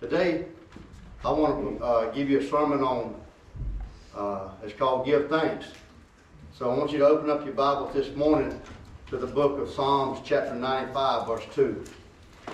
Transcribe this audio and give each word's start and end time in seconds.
Today, 0.00 0.46
I 1.22 1.30
want 1.30 1.78
to 1.78 1.84
uh, 1.84 2.10
give 2.12 2.30
you 2.30 2.40
a 2.40 2.42
sermon 2.42 2.80
on, 2.80 3.20
uh, 4.16 4.48
it's 4.64 4.72
called 4.72 5.04
Give 5.04 5.28
Thanks. 5.28 5.66
So 6.56 6.70
I 6.70 6.74
want 6.74 6.90
you 6.90 6.98
to 7.00 7.06
open 7.06 7.28
up 7.28 7.44
your 7.44 7.52
Bibles 7.52 7.92
this 7.92 8.16
morning 8.16 8.58
to 9.10 9.18
the 9.18 9.26
book 9.26 9.58
of 9.60 9.68
Psalms, 9.68 10.20
chapter 10.24 10.54
95, 10.54 11.26
verse 11.26 11.44
2. 11.54 11.84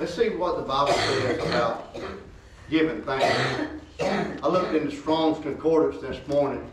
Let's 0.00 0.12
see 0.12 0.30
what 0.30 0.56
the 0.56 0.64
Bible 0.64 0.92
says 0.92 1.46
about 1.46 1.96
giving 2.68 3.02
thanks. 3.02 3.70
I 4.42 4.48
looked 4.48 4.74
in 4.74 4.86
the 4.86 4.96
Strong's 4.96 5.40
Concordance 5.40 6.02
this 6.02 6.26
morning. 6.26 6.68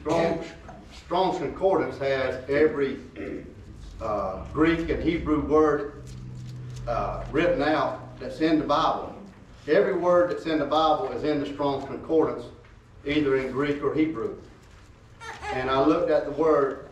Strong's, 0.00 0.46
Strong's 1.04 1.36
Concordance 1.36 1.98
has 1.98 2.42
every 2.48 3.00
uh, 4.00 4.46
Greek 4.54 4.88
and 4.88 5.02
Hebrew 5.02 5.42
word 5.46 6.04
uh, 6.88 7.22
written 7.30 7.60
out 7.60 8.18
that's 8.18 8.40
in 8.40 8.58
the 8.58 8.64
Bible. 8.64 9.12
Every 9.68 9.94
word 9.94 10.30
that's 10.30 10.46
in 10.46 10.58
the 10.58 10.66
Bible 10.66 11.10
is 11.12 11.24
in 11.24 11.40
the 11.40 11.46
Strong's 11.46 11.84
Concordance, 11.86 12.44
either 13.04 13.36
in 13.36 13.50
Greek 13.50 13.82
or 13.82 13.92
Hebrew. 13.92 14.36
And 15.52 15.68
I 15.68 15.84
looked 15.84 16.10
at 16.10 16.24
the 16.24 16.30
word 16.32 16.88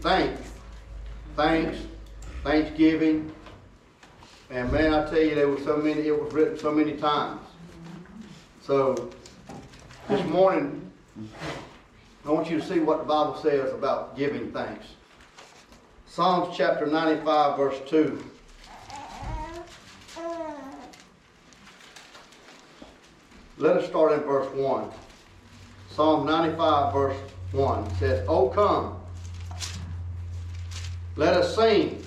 thanks, 0.00 0.40
thanks, 1.36 1.78
thanksgiving, 2.42 3.32
and 4.50 4.70
man, 4.70 4.94
I 4.94 5.04
tell 5.10 5.20
you, 5.20 5.34
there 5.34 5.48
were 5.48 5.60
so 5.60 5.76
many. 5.76 6.02
It 6.02 6.22
was 6.22 6.32
written 6.32 6.58
so 6.58 6.70
many 6.70 6.92
times. 6.92 7.40
So 8.62 9.10
this 10.08 10.24
morning, 10.26 10.90
I 12.24 12.30
want 12.30 12.48
you 12.48 12.60
to 12.60 12.66
see 12.66 12.78
what 12.78 12.98
the 12.98 13.04
Bible 13.04 13.36
says 13.42 13.72
about 13.72 14.16
giving 14.16 14.52
thanks. 14.52 14.86
Psalms 16.06 16.56
chapter 16.56 16.86
95, 16.86 17.56
verse 17.56 17.80
2. 17.88 18.24
Let 23.64 23.78
us 23.78 23.86
start 23.86 24.12
in 24.12 24.20
verse 24.20 24.54
1. 24.54 24.90
Psalm 25.90 26.26
95, 26.26 26.92
verse 26.92 27.16
1 27.52 27.94
says, 27.94 28.22
Oh, 28.28 28.50
come, 28.50 29.00
let 31.16 31.32
us 31.32 31.56
sing 31.56 32.04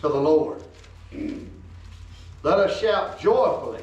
to 0.00 0.08
the 0.08 0.18
Lord. 0.18 0.62
Let 2.42 2.58
us 2.58 2.80
shout 2.80 3.20
joyfully 3.20 3.82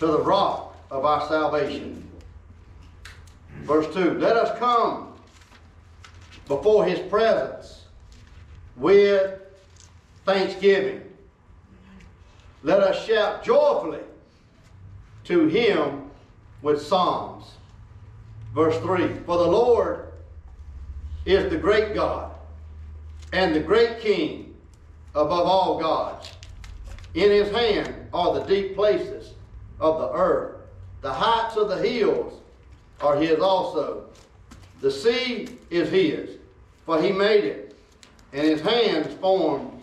to 0.00 0.08
the 0.08 0.18
rock 0.18 0.76
of 0.90 1.04
our 1.04 1.28
salvation. 1.28 2.10
Verse 3.62 3.86
2 3.94 4.14
Let 4.14 4.36
us 4.36 4.58
come 4.58 5.12
before 6.48 6.84
his 6.86 6.98
presence 7.08 7.84
with 8.74 9.38
thanksgiving. 10.26 11.02
Let 12.64 12.80
us 12.80 13.06
shout 13.06 13.44
joyfully 13.44 14.00
to 15.30 15.46
him 15.46 16.10
with 16.60 16.82
psalms. 16.82 17.44
Verse 18.52 18.76
3 18.78 19.14
For 19.24 19.38
the 19.38 19.46
Lord 19.46 20.12
is 21.24 21.48
the 21.50 21.56
great 21.56 21.94
God 21.94 22.32
and 23.32 23.54
the 23.54 23.60
great 23.60 24.00
King 24.00 24.54
above 25.14 25.46
all 25.46 25.78
gods. 25.78 26.32
In 27.14 27.30
his 27.30 27.50
hand 27.50 27.94
are 28.12 28.34
the 28.34 28.44
deep 28.44 28.74
places 28.74 29.34
of 29.78 29.98
the 29.98 30.10
earth. 30.12 30.56
The 31.00 31.12
heights 31.12 31.56
of 31.56 31.68
the 31.68 31.78
hills 31.78 32.40
are 33.00 33.16
his 33.16 33.38
also. 33.38 34.06
The 34.80 34.90
sea 34.90 35.48
is 35.70 35.90
his, 35.90 36.38
for 36.84 37.00
he 37.00 37.12
made 37.12 37.44
it, 37.44 37.76
and 38.32 38.42
his 38.42 38.60
hands 38.60 39.14
formed 39.20 39.80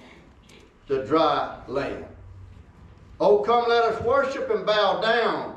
the 0.88 1.04
dry 1.04 1.60
land. 1.68 2.06
Oh, 3.20 3.40
come, 3.40 3.68
let 3.68 3.84
us 3.84 4.02
worship 4.04 4.50
and 4.50 4.66
bow 4.66 5.02
down. 5.02 5.56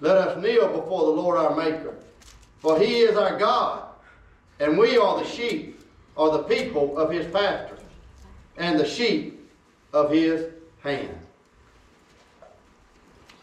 Let 0.00 0.16
us 0.16 0.42
kneel 0.42 0.68
before 0.68 1.06
the 1.06 1.20
Lord 1.20 1.38
our 1.38 1.54
Maker. 1.54 1.94
For 2.60 2.78
he 2.78 3.00
is 3.00 3.16
our 3.16 3.38
God, 3.38 3.84
and 4.60 4.78
we 4.78 4.96
are 4.96 5.18
the 5.18 5.26
sheep, 5.26 5.80
or 6.16 6.30
the 6.30 6.44
people 6.44 6.96
of 6.96 7.10
his 7.10 7.26
pasture, 7.26 7.78
and 8.56 8.78
the 8.78 8.86
sheep 8.86 9.50
of 9.92 10.10
his 10.10 10.46
hand. 10.82 11.16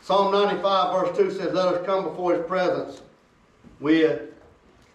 Psalm 0.02 0.32
95, 0.32 0.94
verse 0.94 1.18
2 1.18 1.32
says, 1.32 1.54
Let 1.54 1.68
us 1.68 1.86
come 1.86 2.06
before 2.06 2.34
his 2.34 2.46
presence 2.48 3.02
with 3.80 4.22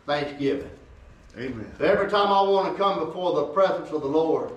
thanksgiving. 0.07 0.71
Amen. 1.37 1.71
Every 1.81 2.11
time 2.11 2.29
I 2.29 2.43
want 2.43 2.73
to 2.73 2.83
come 2.83 2.99
before 2.99 3.35
the 3.35 3.45
presence 3.45 3.91
of 3.91 4.03
the 4.03 4.09
Lord, 4.09 4.51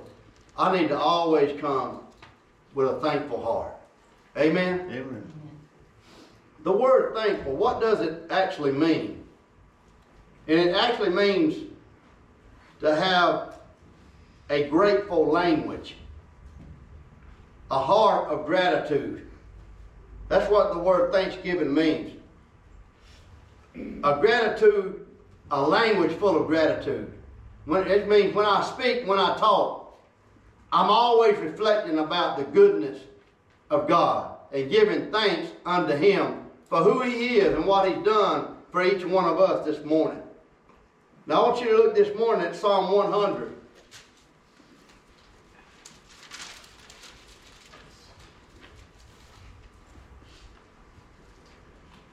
I 0.58 0.75
need 0.75 0.88
to 0.90 0.97
always 0.97 1.59
come 1.62 2.00
with 2.74 2.88
a 2.88 3.00
thankful 3.00 3.44
heart. 3.44 3.77
Amen? 4.38 4.81
Amen. 4.92 5.31
The 6.64 6.72
word 6.72 7.16
thankful, 7.16 7.56
what 7.56 7.81
does 7.81 8.02
it 8.02 8.24
actually 8.30 8.72
mean? 8.72 9.24
And 10.48 10.59
it 10.59 10.75
actually 10.75 11.09
means 11.09 11.56
to 12.81 12.96
have 12.96 13.59
a 14.50 14.70
grateful 14.70 15.26
language, 15.26 15.96
a 17.72 17.80
heart 17.80 18.30
of 18.30 18.46
gratitude. 18.46 19.28
That's 20.30 20.50
what 20.52 20.74
the 20.74 20.80
word 20.80 21.12
thanksgiving 21.12 21.74
means. 21.74 22.14
A 24.03 24.20
gratitude, 24.20 25.06
a 25.52 25.62
language 25.62 26.12
full 26.14 26.40
of 26.40 26.47
gratitude. 26.47 27.12
When, 27.66 27.88
it 27.88 28.08
means 28.08 28.34
when 28.34 28.46
I 28.46 28.64
speak, 28.64 29.08
when 29.08 29.20
I 29.20 29.36
talk, 29.38 30.00
I'm 30.72 30.90
always 30.90 31.38
reflecting 31.38 32.00
about 32.00 32.38
the 32.38 32.44
goodness 32.44 33.00
of 33.69 33.88
God 33.88 34.35
and 34.51 34.69
giving 34.69 35.11
thanks 35.11 35.51
unto 35.66 35.95
Him 35.95 36.45
for 36.69 36.83
who 36.83 37.01
He 37.01 37.38
is 37.38 37.53
and 37.53 37.66
what 37.66 37.88
He's 37.88 38.03
done 38.03 38.55
for 38.72 38.83
each 38.83 39.05
one 39.05 39.25
of 39.25 39.39
us 39.39 39.66
this 39.66 39.83
morning. 39.85 40.22
Now 41.25 41.44
I 41.44 41.50
want 41.50 41.61
you 41.61 41.72
to 41.72 41.78
look 41.78 41.95
this 41.95 42.17
morning 42.17 42.45
at 42.45 42.55
Psalm 42.55 42.91
100. 42.91 43.53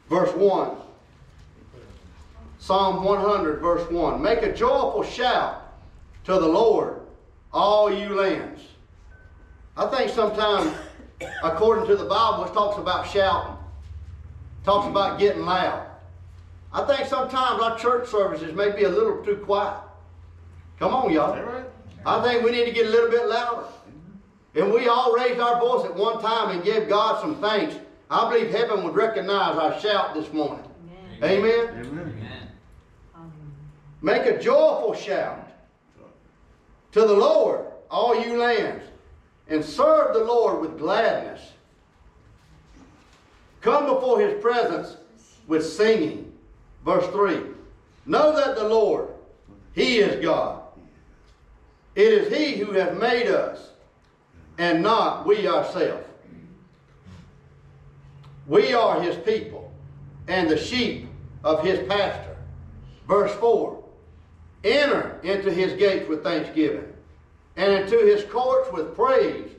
Verse 0.08 0.34
1. 0.34 0.70
Psalm 2.58 3.04
100, 3.04 3.60
verse 3.60 3.90
1. 3.90 4.22
Make 4.22 4.42
a 4.42 4.52
joyful 4.54 5.02
shout 5.02 5.74
to 6.24 6.32
the 6.32 6.48
Lord, 6.48 7.00
all 7.52 7.92
you 7.92 8.14
lands. 8.14 8.62
I 9.76 9.86
think 9.86 10.10
sometimes, 10.10 10.72
according 11.42 11.86
to 11.88 11.96
the 11.96 12.04
Bible, 12.04 12.44
it 12.44 12.52
talks 12.52 12.78
about 12.78 13.08
shouting, 13.08 13.56
talks 14.64 14.86
about 14.86 15.18
getting 15.18 15.42
loud. 15.42 15.86
I 16.72 16.84
think 16.84 17.08
sometimes 17.08 17.62
our 17.62 17.78
church 17.78 18.08
services 18.08 18.52
may 18.52 18.70
be 18.72 18.84
a 18.84 18.88
little 18.88 19.24
too 19.24 19.36
quiet. 19.36 19.78
Come 20.78 20.92
on, 20.92 21.12
y'all. 21.12 21.40
right? 21.40 21.64
I 22.04 22.22
think 22.22 22.42
we 22.44 22.50
need 22.50 22.64
to 22.66 22.72
get 22.72 22.86
a 22.86 22.90
little 22.90 23.10
bit 23.10 23.26
louder. 23.26 23.66
And 24.54 24.72
we 24.72 24.88
all 24.88 25.14
raised 25.14 25.40
our 25.40 25.58
voice 25.60 25.84
at 25.84 25.94
one 25.94 26.20
time 26.20 26.50
and 26.50 26.64
gave 26.64 26.88
God 26.88 27.20
some 27.20 27.40
thanks. 27.40 27.76
I 28.10 28.28
believe 28.28 28.50
heaven 28.50 28.84
would 28.84 28.94
recognize 28.94 29.56
our 29.56 29.78
shout 29.80 30.14
this 30.14 30.32
morning. 30.32 30.64
Amen. 31.22 31.86
Amen. 31.86 32.50
Make 34.02 34.26
a 34.26 34.38
joyful 34.38 34.94
shout 34.94 35.50
to 36.92 37.00
the 37.00 37.12
Lord, 37.14 37.66
all 37.90 38.20
you 38.20 38.36
lands, 38.36 38.84
and 39.48 39.64
serve 39.64 40.14
the 40.14 40.24
Lord 40.24 40.60
with 40.60 40.78
gladness. 40.78 41.40
Come 43.60 43.86
before 43.86 44.20
his 44.20 44.40
presence 44.42 44.96
with 45.46 45.64
singing. 45.64 46.32
Verse 46.84 47.06
3 47.08 47.40
Know 48.06 48.36
that 48.36 48.56
the 48.56 48.68
Lord, 48.68 49.08
he 49.72 49.98
is 49.98 50.22
God. 50.22 50.62
It 51.94 52.12
is 52.12 52.36
he 52.36 52.56
who 52.58 52.72
has 52.72 52.98
made 52.98 53.28
us, 53.28 53.70
and 54.58 54.82
not 54.82 55.26
we 55.26 55.46
ourselves. 55.46 56.06
We 58.46 58.74
are 58.74 59.00
his 59.00 59.16
people, 59.16 59.72
and 60.28 60.50
the 60.50 60.58
sheep 60.58 61.08
of 61.42 61.64
his 61.64 61.86
pasture. 61.88 62.36
Verse 63.06 63.32
4 63.34 63.82
Enter 64.64 65.20
into 65.22 65.52
his 65.52 65.74
gates 65.74 66.08
with 66.08 66.22
thanksgiving, 66.22 66.92
and 67.56 67.72
into 67.72 67.98
his 67.98 68.24
courts 68.24 68.70
with 68.72 68.94
praise. 68.94 69.50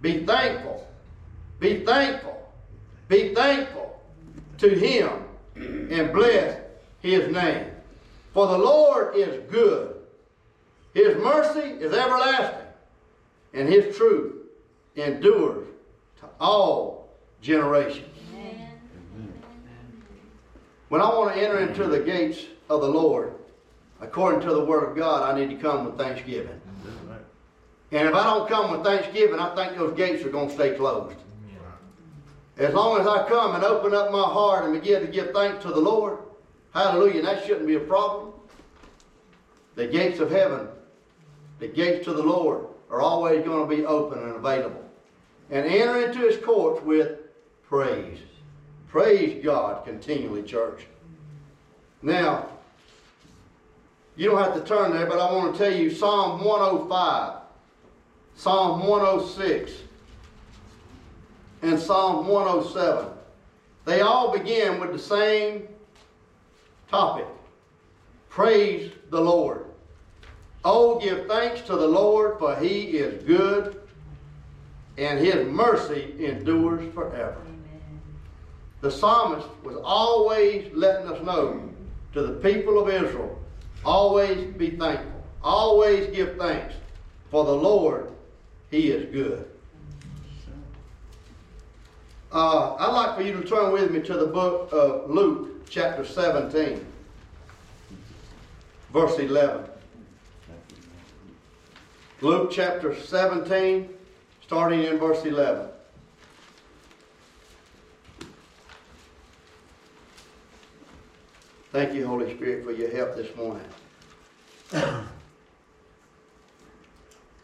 Be 0.00 0.24
thankful, 0.24 0.86
be 1.60 1.84
thankful, 1.84 2.52
be 3.08 3.34
thankful 3.34 4.02
to 4.58 4.68
him, 4.68 5.10
and 5.56 6.12
bless 6.12 6.60
his 7.00 7.32
name. 7.32 7.66
For 8.32 8.46
the 8.46 8.58
Lord 8.58 9.16
is 9.16 9.42
good, 9.50 9.96
his 10.92 11.16
mercy 11.16 11.60
is 11.60 11.92
everlasting, 11.92 12.68
and 13.52 13.68
his 13.68 13.96
truth 13.96 14.34
endures 14.96 15.66
to 16.20 16.26
all 16.40 17.08
generations. 17.40 18.08
When 20.88 21.00
I 21.00 21.08
want 21.08 21.34
to 21.34 21.40
enter 21.40 21.58
into 21.58 21.84
the 21.84 22.00
gates 22.00 22.44
of 22.68 22.80
the 22.80 22.88
Lord, 22.88 23.34
according 24.00 24.40
to 24.42 24.54
the 24.54 24.64
Word 24.64 24.90
of 24.90 24.96
God, 24.96 25.28
I 25.28 25.38
need 25.38 25.50
to 25.50 25.56
come 25.56 25.86
with 25.86 25.98
thanksgiving. 25.98 26.60
And 27.92 28.08
if 28.08 28.14
I 28.14 28.24
don't 28.24 28.48
come 28.48 28.72
with 28.72 28.82
thanksgiving, 28.82 29.38
I 29.38 29.54
think 29.54 29.76
those 29.76 29.96
gates 29.96 30.24
are 30.24 30.30
going 30.30 30.48
to 30.48 30.54
stay 30.54 30.74
closed. 30.74 31.16
As 32.56 32.72
long 32.72 33.00
as 33.00 33.06
I 33.06 33.28
come 33.28 33.54
and 33.54 33.64
open 33.64 33.94
up 33.94 34.12
my 34.12 34.22
heart 34.22 34.64
and 34.64 34.72
begin 34.72 35.00
to 35.00 35.08
give 35.08 35.32
thanks 35.32 35.62
to 35.64 35.70
the 35.70 35.80
Lord, 35.80 36.18
hallelujah, 36.72 37.22
that 37.22 37.44
shouldn't 37.44 37.66
be 37.66 37.74
a 37.74 37.80
problem. 37.80 38.32
The 39.74 39.86
gates 39.86 40.20
of 40.20 40.30
heaven, 40.30 40.68
the 41.58 41.68
gates 41.68 42.04
to 42.04 42.12
the 42.12 42.22
Lord 42.22 42.66
are 42.90 43.00
always 43.00 43.44
going 43.44 43.68
to 43.68 43.76
be 43.76 43.84
open 43.84 44.20
and 44.20 44.36
available. 44.36 44.84
And 45.50 45.66
enter 45.66 46.04
into 46.04 46.20
his 46.20 46.36
courts 46.44 46.82
with 46.84 47.18
praise. 47.68 48.18
Praise 48.88 49.44
God 49.44 49.84
continually, 49.84 50.42
church. 50.42 50.86
Now, 52.02 52.53
you 54.16 54.30
don't 54.30 54.38
have 54.38 54.54
to 54.54 54.60
turn 54.60 54.92
there, 54.92 55.06
but 55.06 55.18
I 55.18 55.32
want 55.32 55.54
to 55.54 55.58
tell 55.58 55.72
you 55.72 55.90
Psalm 55.90 56.44
105, 56.44 57.34
Psalm 58.36 58.86
106, 58.86 59.72
and 61.62 61.78
Psalm 61.78 62.26
107. 62.26 63.08
They 63.84 64.00
all 64.00 64.36
begin 64.36 64.80
with 64.80 64.92
the 64.92 64.98
same 64.98 65.68
topic 66.88 67.26
Praise 68.34 68.90
the 69.10 69.20
Lord. 69.20 69.64
Oh, 70.64 70.98
give 70.98 71.28
thanks 71.28 71.60
to 71.68 71.76
the 71.76 71.86
Lord, 71.86 72.36
for 72.40 72.56
he 72.56 72.98
is 72.98 73.22
good, 73.22 73.80
and 74.98 75.20
his 75.20 75.46
mercy 75.46 76.16
endures 76.18 76.92
forever. 76.92 77.36
The 78.80 78.90
psalmist 78.90 79.46
was 79.62 79.76
always 79.84 80.68
letting 80.74 81.06
us 81.06 81.24
know 81.24 81.62
to 82.12 82.22
the 82.22 82.32
people 82.40 82.76
of 82.76 82.88
Israel 82.88 83.38
always 83.84 84.44
be 84.54 84.70
thankful, 84.70 85.22
always 85.42 86.14
give 86.14 86.36
thanks, 86.36 86.74
for 87.30 87.44
the 87.44 87.54
Lord, 87.54 88.10
he 88.70 88.90
is 88.90 89.12
good. 89.12 89.48
Uh, 92.32 92.74
I'd 92.74 92.92
like 92.92 93.16
for 93.16 93.22
you 93.22 93.32
to 93.40 93.46
turn 93.46 93.72
with 93.72 93.92
me 93.92 94.00
to 94.00 94.14
the 94.14 94.26
book 94.26 94.68
of 94.72 95.08
Luke, 95.08 95.68
chapter 95.68 96.04
17, 96.04 96.84
verse 98.92 99.18
11. 99.18 99.66
Luke 102.20 102.50
chapter 102.50 102.98
17, 102.98 103.88
starting 104.42 104.82
in 104.84 104.98
verse 104.98 105.24
11. 105.24 105.68
Thank 111.74 111.92
you, 111.92 112.06
Holy 112.06 112.32
Spirit, 112.36 112.64
for 112.64 112.70
your 112.70 112.88
help 112.88 113.16
this 113.16 113.34
morning. 113.34 113.66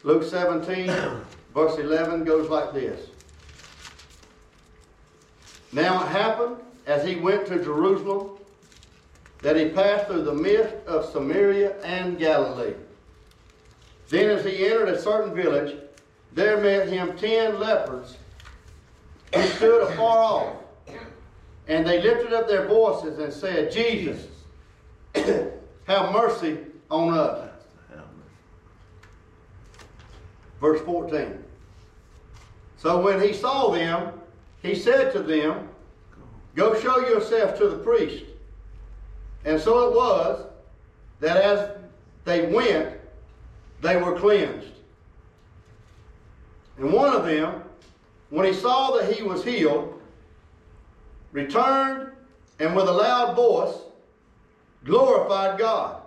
Luke 0.03 0.23
17, 0.23 0.87
verse 1.53 1.77
11 1.77 2.23
goes 2.23 2.49
like 2.49 2.73
this. 2.73 3.09
Now 5.73 6.01
it 6.05 6.07
happened 6.07 6.55
as 6.87 7.05
he 7.05 7.17
went 7.17 7.45
to 7.47 7.61
Jerusalem 7.61 8.37
that 9.41 9.57
he 9.57 9.67
passed 9.67 10.07
through 10.07 10.23
the 10.23 10.33
midst 10.33 10.75
of 10.87 11.11
Samaria 11.11 11.75
and 11.81 12.17
Galilee. 12.17 12.75
Then, 14.07 14.29
as 14.29 14.45
he 14.45 14.65
entered 14.65 14.87
a 14.87 15.01
certain 15.01 15.35
village, 15.35 15.75
there 16.31 16.55
met 16.61 16.87
him 16.87 17.17
ten 17.17 17.59
lepers 17.59 18.15
who 19.35 19.41
stood 19.41 19.91
afar 19.91 20.19
off. 20.19 20.60
And 21.71 21.87
they 21.87 22.01
lifted 22.01 22.33
up 22.33 22.49
their 22.49 22.67
voices 22.67 23.17
and 23.17 23.31
said, 23.31 23.71
Jesus, 23.71 24.27
have 25.15 26.11
mercy 26.11 26.57
on 26.89 27.13
us. 27.13 27.49
Verse 30.59 30.81
14. 30.81 31.41
So 32.75 33.01
when 33.01 33.21
he 33.21 33.31
saw 33.31 33.71
them, 33.71 34.11
he 34.61 34.75
said 34.75 35.13
to 35.13 35.19
them, 35.19 35.69
Go 36.55 36.77
show 36.77 37.07
yourself 37.07 37.57
to 37.59 37.69
the 37.69 37.77
priest. 37.77 38.25
And 39.45 39.57
so 39.57 39.87
it 39.87 39.95
was 39.95 40.45
that 41.21 41.37
as 41.37 41.69
they 42.25 42.47
went, 42.47 42.97
they 43.79 43.95
were 43.95 44.19
cleansed. 44.19 44.67
And 46.77 46.91
one 46.91 47.15
of 47.15 47.23
them, 47.23 47.63
when 48.29 48.45
he 48.45 48.53
saw 48.53 48.91
that 48.97 49.13
he 49.13 49.23
was 49.23 49.45
healed, 49.45 50.00
returned 51.31 52.11
and 52.59 52.75
with 52.75 52.87
a 52.87 52.91
loud 52.91 53.35
voice 53.35 53.75
glorified 54.83 55.59
God 55.59 56.01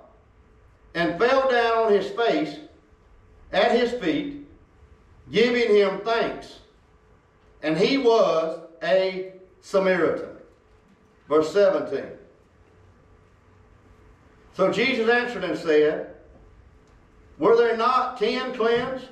and 0.94 1.18
fell 1.18 1.50
down 1.50 1.86
on 1.86 1.92
his 1.92 2.08
face 2.10 2.58
at 3.52 3.72
his 3.72 3.92
feet, 4.00 4.46
giving 5.30 5.74
him 5.74 6.00
thanks. 6.04 6.60
And 7.62 7.76
he 7.76 7.98
was 7.98 8.60
a 8.82 9.32
Samaritan. 9.60 10.36
Verse 11.28 11.52
17. 11.52 12.04
So 14.52 14.70
Jesus 14.70 15.08
answered 15.08 15.44
and 15.44 15.58
said, 15.58 16.14
Were 17.38 17.56
there 17.56 17.76
not 17.76 18.18
ten 18.18 18.54
cleansed? 18.54 19.08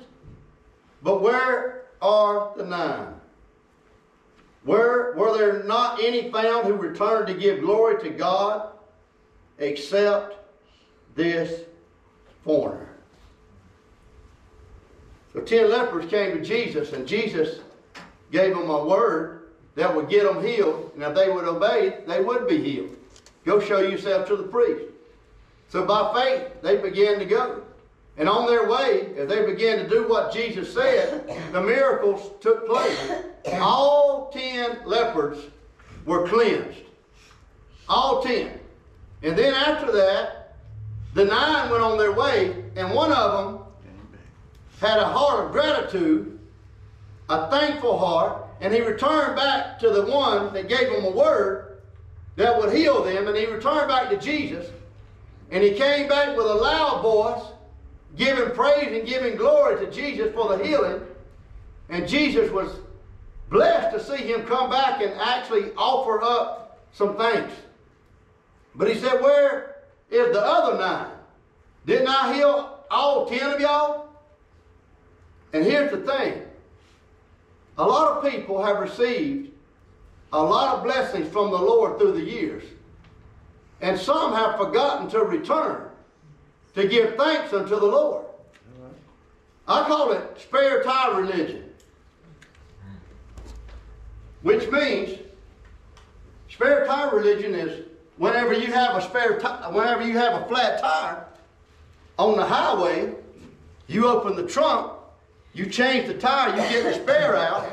But 1.01 1.21
where 1.21 1.85
are 2.01 2.53
the 2.55 2.65
nine? 2.65 3.13
Where 4.63 5.13
were 5.13 5.37
there 5.37 5.63
not 5.63 6.01
any 6.01 6.31
found 6.31 6.65
who 6.65 6.73
returned 6.73 7.27
to 7.27 7.33
give 7.33 7.61
glory 7.61 8.01
to 8.03 8.09
God 8.09 8.69
except 9.59 10.37
this 11.15 11.61
foreigner? 12.43 12.89
So 15.33 15.41
ten 15.41 15.69
lepers 15.69 16.09
came 16.09 16.37
to 16.37 16.43
Jesus, 16.43 16.93
and 16.93 17.07
Jesus 17.07 17.59
gave 18.31 18.55
them 18.55 18.69
a 18.69 18.85
word 18.85 19.49
that 19.75 19.93
would 19.93 20.07
get 20.07 20.23
them 20.23 20.43
healed, 20.43 20.91
and 20.93 21.03
if 21.03 21.15
they 21.15 21.29
would 21.29 21.45
obey, 21.45 21.99
they 22.07 22.21
would 22.21 22.47
be 22.47 22.63
healed. 22.63 22.95
Go 23.43 23.59
show 23.59 23.79
yourself 23.79 24.27
to 24.27 24.35
the 24.37 24.43
priest. 24.43 24.85
So 25.69 25.85
by 25.85 26.13
faith, 26.13 26.61
they 26.61 26.77
began 26.77 27.17
to 27.19 27.25
go. 27.25 27.63
And 28.17 28.29
on 28.29 28.45
their 28.45 28.69
way, 28.69 29.11
as 29.17 29.27
they 29.27 29.45
began 29.45 29.79
to 29.79 29.89
do 29.89 30.07
what 30.07 30.31
Jesus 30.31 30.73
said, 30.73 31.27
the 31.51 31.61
miracles 31.61 32.31
took 32.41 32.67
place. 32.67 33.11
All 33.53 34.29
ten 34.31 34.79
lepers 34.85 35.39
were 36.05 36.27
cleansed. 36.27 36.79
All 37.89 38.21
ten. 38.21 38.59
And 39.23 39.37
then 39.37 39.53
after 39.53 39.91
that, 39.93 40.57
the 41.13 41.25
nine 41.25 41.69
went 41.69 41.83
on 41.83 41.97
their 41.97 42.11
way, 42.11 42.63
and 42.75 42.93
one 42.93 43.11
of 43.11 43.31
them 43.31 43.63
had 44.79 44.99
a 44.99 45.05
heart 45.05 45.45
of 45.45 45.51
gratitude, 45.51 46.39
a 47.29 47.49
thankful 47.49 47.97
heart, 47.97 48.45
and 48.61 48.73
he 48.73 48.81
returned 48.81 49.35
back 49.35 49.79
to 49.79 49.89
the 49.89 50.05
one 50.05 50.53
that 50.53 50.67
gave 50.67 50.89
him 50.89 51.05
a 51.05 51.11
word 51.11 51.81
that 52.35 52.57
would 52.59 52.73
heal 52.73 53.03
them, 53.03 53.27
and 53.27 53.37
he 53.37 53.45
returned 53.45 53.87
back 53.87 54.09
to 54.09 54.17
Jesus, 54.17 54.69
and 55.51 55.63
he 55.63 55.71
came 55.71 56.07
back 56.07 56.35
with 56.35 56.45
a 56.45 56.53
loud 56.53 57.01
voice 57.01 57.52
giving 58.15 58.51
praise 58.51 58.97
and 58.97 59.07
giving 59.07 59.35
glory 59.35 59.83
to 59.83 59.91
Jesus 59.91 60.33
for 60.33 60.55
the 60.55 60.63
healing. 60.63 61.01
And 61.89 62.07
Jesus 62.07 62.51
was 62.51 62.77
blessed 63.49 63.95
to 63.95 64.03
see 64.03 64.23
him 64.23 64.45
come 64.45 64.69
back 64.69 65.01
and 65.01 65.13
actually 65.19 65.71
offer 65.77 66.21
up 66.21 66.81
some 66.91 67.15
thanks. 67.17 67.53
But 68.75 68.89
he 68.89 68.99
said, 68.99 69.21
Where 69.21 69.77
is 70.09 70.31
the 70.33 70.41
other 70.41 70.77
nine? 70.77 71.11
Didn't 71.85 72.07
I 72.07 72.33
heal 72.33 72.79
all 72.89 73.25
ten 73.25 73.51
of 73.51 73.59
y'all? 73.59 74.07
And 75.53 75.63
here's 75.63 75.91
the 75.91 75.97
thing 75.97 76.43
a 77.77 77.85
lot 77.85 78.17
of 78.17 78.31
people 78.31 78.63
have 78.63 78.79
received 78.79 79.51
a 80.31 80.41
lot 80.41 80.77
of 80.77 80.83
blessings 80.83 81.31
from 81.31 81.51
the 81.51 81.57
Lord 81.57 81.99
through 81.99 82.13
the 82.13 82.23
years, 82.23 82.63
and 83.81 83.99
some 83.99 84.33
have 84.33 84.57
forgotten 84.57 85.09
to 85.09 85.19
return 85.19 85.89
to 86.75 86.87
give 86.87 87.15
thanks 87.15 87.53
unto 87.53 87.79
the 87.79 87.85
Lord. 87.85 88.25
I 89.67 89.87
call 89.87 90.11
it 90.11 90.21
spare 90.39 90.83
tire 90.83 91.21
religion. 91.21 91.63
Which 94.41 94.69
means 94.69 95.19
spare 96.49 96.85
tire 96.85 97.15
religion 97.15 97.55
is 97.55 97.85
whenever 98.17 98.53
you 98.53 98.67
have 98.73 98.97
a 98.97 99.01
spare 99.01 99.39
tire, 99.39 99.71
whenever 99.71 100.05
you 100.05 100.17
have 100.17 100.41
a 100.41 100.45
flat 100.47 100.81
tire 100.81 101.25
on 102.19 102.35
the 102.37 102.45
highway, 102.45 103.13
you 103.87 104.07
open 104.07 104.35
the 104.35 104.45
trunk, 104.45 104.91
you 105.53 105.65
change 105.65 106.07
the 106.07 106.13
tire, 106.15 106.49
you 106.49 106.69
get 106.69 106.83
the 106.83 106.93
spare 106.93 107.37
out, 107.37 107.71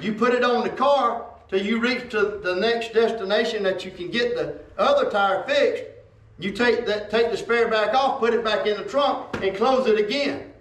you 0.00 0.12
put 0.14 0.34
it 0.34 0.44
on 0.44 0.62
the 0.62 0.70
car 0.70 1.26
till 1.48 1.64
you 1.64 1.80
reach 1.80 2.10
to 2.10 2.40
the 2.42 2.54
next 2.54 2.92
destination 2.92 3.62
that 3.64 3.84
you 3.84 3.90
can 3.90 4.10
get 4.10 4.36
the 4.36 4.60
other 4.78 5.10
tire 5.10 5.42
fixed, 5.44 5.84
you 6.38 6.50
take 6.50 6.86
that, 6.86 7.10
take 7.10 7.30
the 7.30 7.36
spare 7.36 7.68
back 7.68 7.94
off, 7.94 8.18
put 8.18 8.34
it 8.34 8.44
back 8.44 8.66
in 8.66 8.76
the 8.76 8.84
trunk, 8.84 9.40
and 9.42 9.56
close 9.56 9.86
it 9.86 9.98
again. 9.98 10.52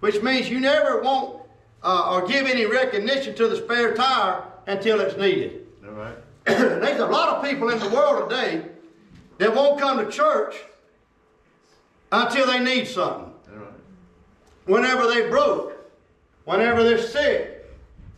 Which 0.00 0.22
means 0.22 0.48
you 0.48 0.60
never 0.60 1.00
want 1.00 1.42
uh, 1.82 2.10
or 2.12 2.26
give 2.26 2.46
any 2.46 2.66
recognition 2.66 3.34
to 3.36 3.48
the 3.48 3.56
spare 3.56 3.94
tire 3.94 4.42
until 4.66 5.00
it's 5.00 5.16
needed. 5.16 5.66
All 5.86 5.92
right. 5.92 6.16
There's 6.44 7.00
a 7.00 7.06
lot 7.06 7.36
of 7.36 7.44
people 7.44 7.70
in 7.70 7.78
the 7.78 7.88
world 7.88 8.30
today 8.30 8.62
that 9.38 9.54
won't 9.54 9.80
come 9.80 9.98
to 9.98 10.10
church 10.10 10.54
until 12.12 12.46
they 12.46 12.60
need 12.60 12.86
something. 12.86 13.32
All 13.52 13.58
right. 13.58 13.72
Whenever 14.66 15.06
they're 15.06 15.28
broke, 15.28 15.72
whenever 16.44 16.82
they're 16.84 17.02
sick, 17.02 17.64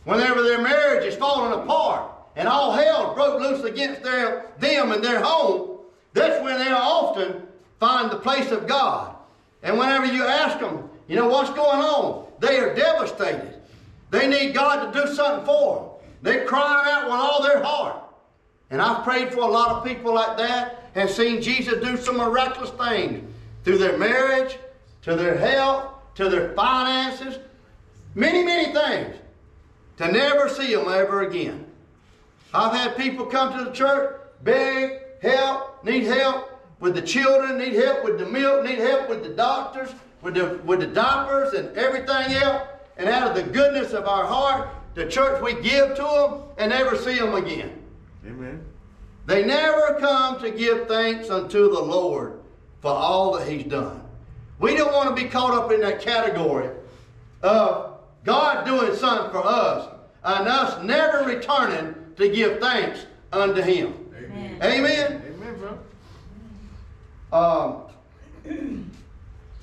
whenever 0.03 0.43
their 0.43 0.61
marriage 0.61 1.05
is 1.05 1.15
falling 1.15 1.59
apart, 1.59 2.11
and 2.35 2.47
all 2.47 2.71
hell 2.71 3.13
broke 3.13 3.39
loose 3.39 3.63
against 3.63 4.03
their, 4.03 4.45
them 4.59 4.91
and 4.91 5.03
their 5.03 5.21
home, 5.21 5.68
that's 6.19 6.43
when 6.43 6.57
they'll 6.59 6.75
often 6.75 7.41
find 7.79 8.11
the 8.11 8.17
place 8.17 8.51
of 8.51 8.67
God. 8.67 9.15
And 9.63 9.77
whenever 9.77 10.05
you 10.05 10.23
ask 10.23 10.59
them, 10.59 10.89
you 11.07 11.15
know, 11.15 11.27
what's 11.27 11.49
going 11.49 11.79
on? 11.79 12.27
They 12.39 12.57
are 12.57 12.75
devastated. 12.75 13.55
They 14.11 14.27
need 14.27 14.53
God 14.53 14.91
to 14.91 15.01
do 15.01 15.13
something 15.13 15.45
for 15.45 15.75
them. 15.75 15.85
They're 16.21 16.45
crying 16.45 16.87
out 16.89 17.03
with 17.05 17.13
all 17.13 17.43
their 17.43 17.63
heart. 17.63 18.03
And 18.69 18.81
I've 18.81 19.03
prayed 19.03 19.33
for 19.33 19.39
a 19.39 19.47
lot 19.47 19.69
of 19.69 19.83
people 19.83 20.13
like 20.13 20.37
that 20.37 20.91
and 20.95 21.09
seen 21.09 21.41
Jesus 21.41 21.83
do 21.83 21.97
some 21.97 22.17
miraculous 22.17 22.71
things 22.71 23.23
through 23.63 23.77
their 23.77 23.97
marriage, 23.97 24.57
to 25.03 25.15
their 25.15 25.37
health, 25.37 25.93
to 26.15 26.29
their 26.29 26.53
finances, 26.53 27.39
many, 28.13 28.43
many 28.43 28.73
things, 28.73 29.15
to 29.97 30.11
never 30.11 30.49
see 30.49 30.73
them 30.73 30.87
ever 30.87 31.23
again. 31.23 31.65
I've 32.53 32.73
had 32.73 32.97
people 32.97 33.25
come 33.25 33.57
to 33.57 33.63
the 33.65 33.71
church, 33.71 34.19
beg, 34.43 35.01
help, 35.21 35.83
need 35.83 36.03
help 36.03 36.59
with 36.79 36.95
the 36.95 37.01
children, 37.01 37.57
need 37.57 37.73
help 37.73 38.03
with 38.03 38.17
the 38.17 38.25
milk, 38.25 38.63
need 38.63 38.79
help 38.79 39.09
with 39.09 39.23
the 39.23 39.29
doctors, 39.29 39.93
with 40.21 40.35
the, 40.35 40.59
with 40.65 40.79
the 40.79 40.87
diapers 40.87 41.53
and 41.53 41.75
everything 41.77 42.33
else. 42.33 42.67
And 42.97 43.09
out 43.09 43.29
of 43.29 43.35
the 43.35 43.51
goodness 43.51 43.93
of 43.93 44.05
our 44.05 44.25
heart, 44.25 44.69
the 44.93 45.05
church 45.05 45.41
we 45.41 45.53
give 45.61 45.95
to 45.95 46.01
them 46.01 46.43
and 46.57 46.71
never 46.71 46.97
see 46.97 47.17
them 47.17 47.35
again. 47.35 47.71
Amen. 48.25 48.65
They 49.25 49.45
never 49.45 49.97
come 49.99 50.39
to 50.41 50.51
give 50.51 50.87
thanks 50.87 51.29
unto 51.29 51.69
the 51.69 51.79
Lord 51.79 52.39
for 52.81 52.91
all 52.91 53.37
that 53.37 53.47
He's 53.47 53.63
done. 53.63 54.01
We 54.59 54.75
don't 54.75 54.91
want 54.91 55.15
to 55.15 55.23
be 55.23 55.29
caught 55.29 55.53
up 55.53 55.71
in 55.71 55.81
that 55.81 56.01
category 56.01 56.69
of 57.41 57.99
God 58.23 58.65
doing 58.65 58.95
something 58.95 59.31
for 59.31 59.45
us 59.45 59.89
and 60.23 60.47
us 60.47 60.83
never 60.83 61.23
returning 61.23 61.95
to 62.17 62.27
give 62.27 62.59
thanks 62.59 63.05
unto 63.31 63.61
Him. 63.61 63.93
Amen. 64.29 64.57
Amen. 64.61 65.21
Amen, 65.27 65.79
bro. 67.31 67.89
Um, 68.45 68.91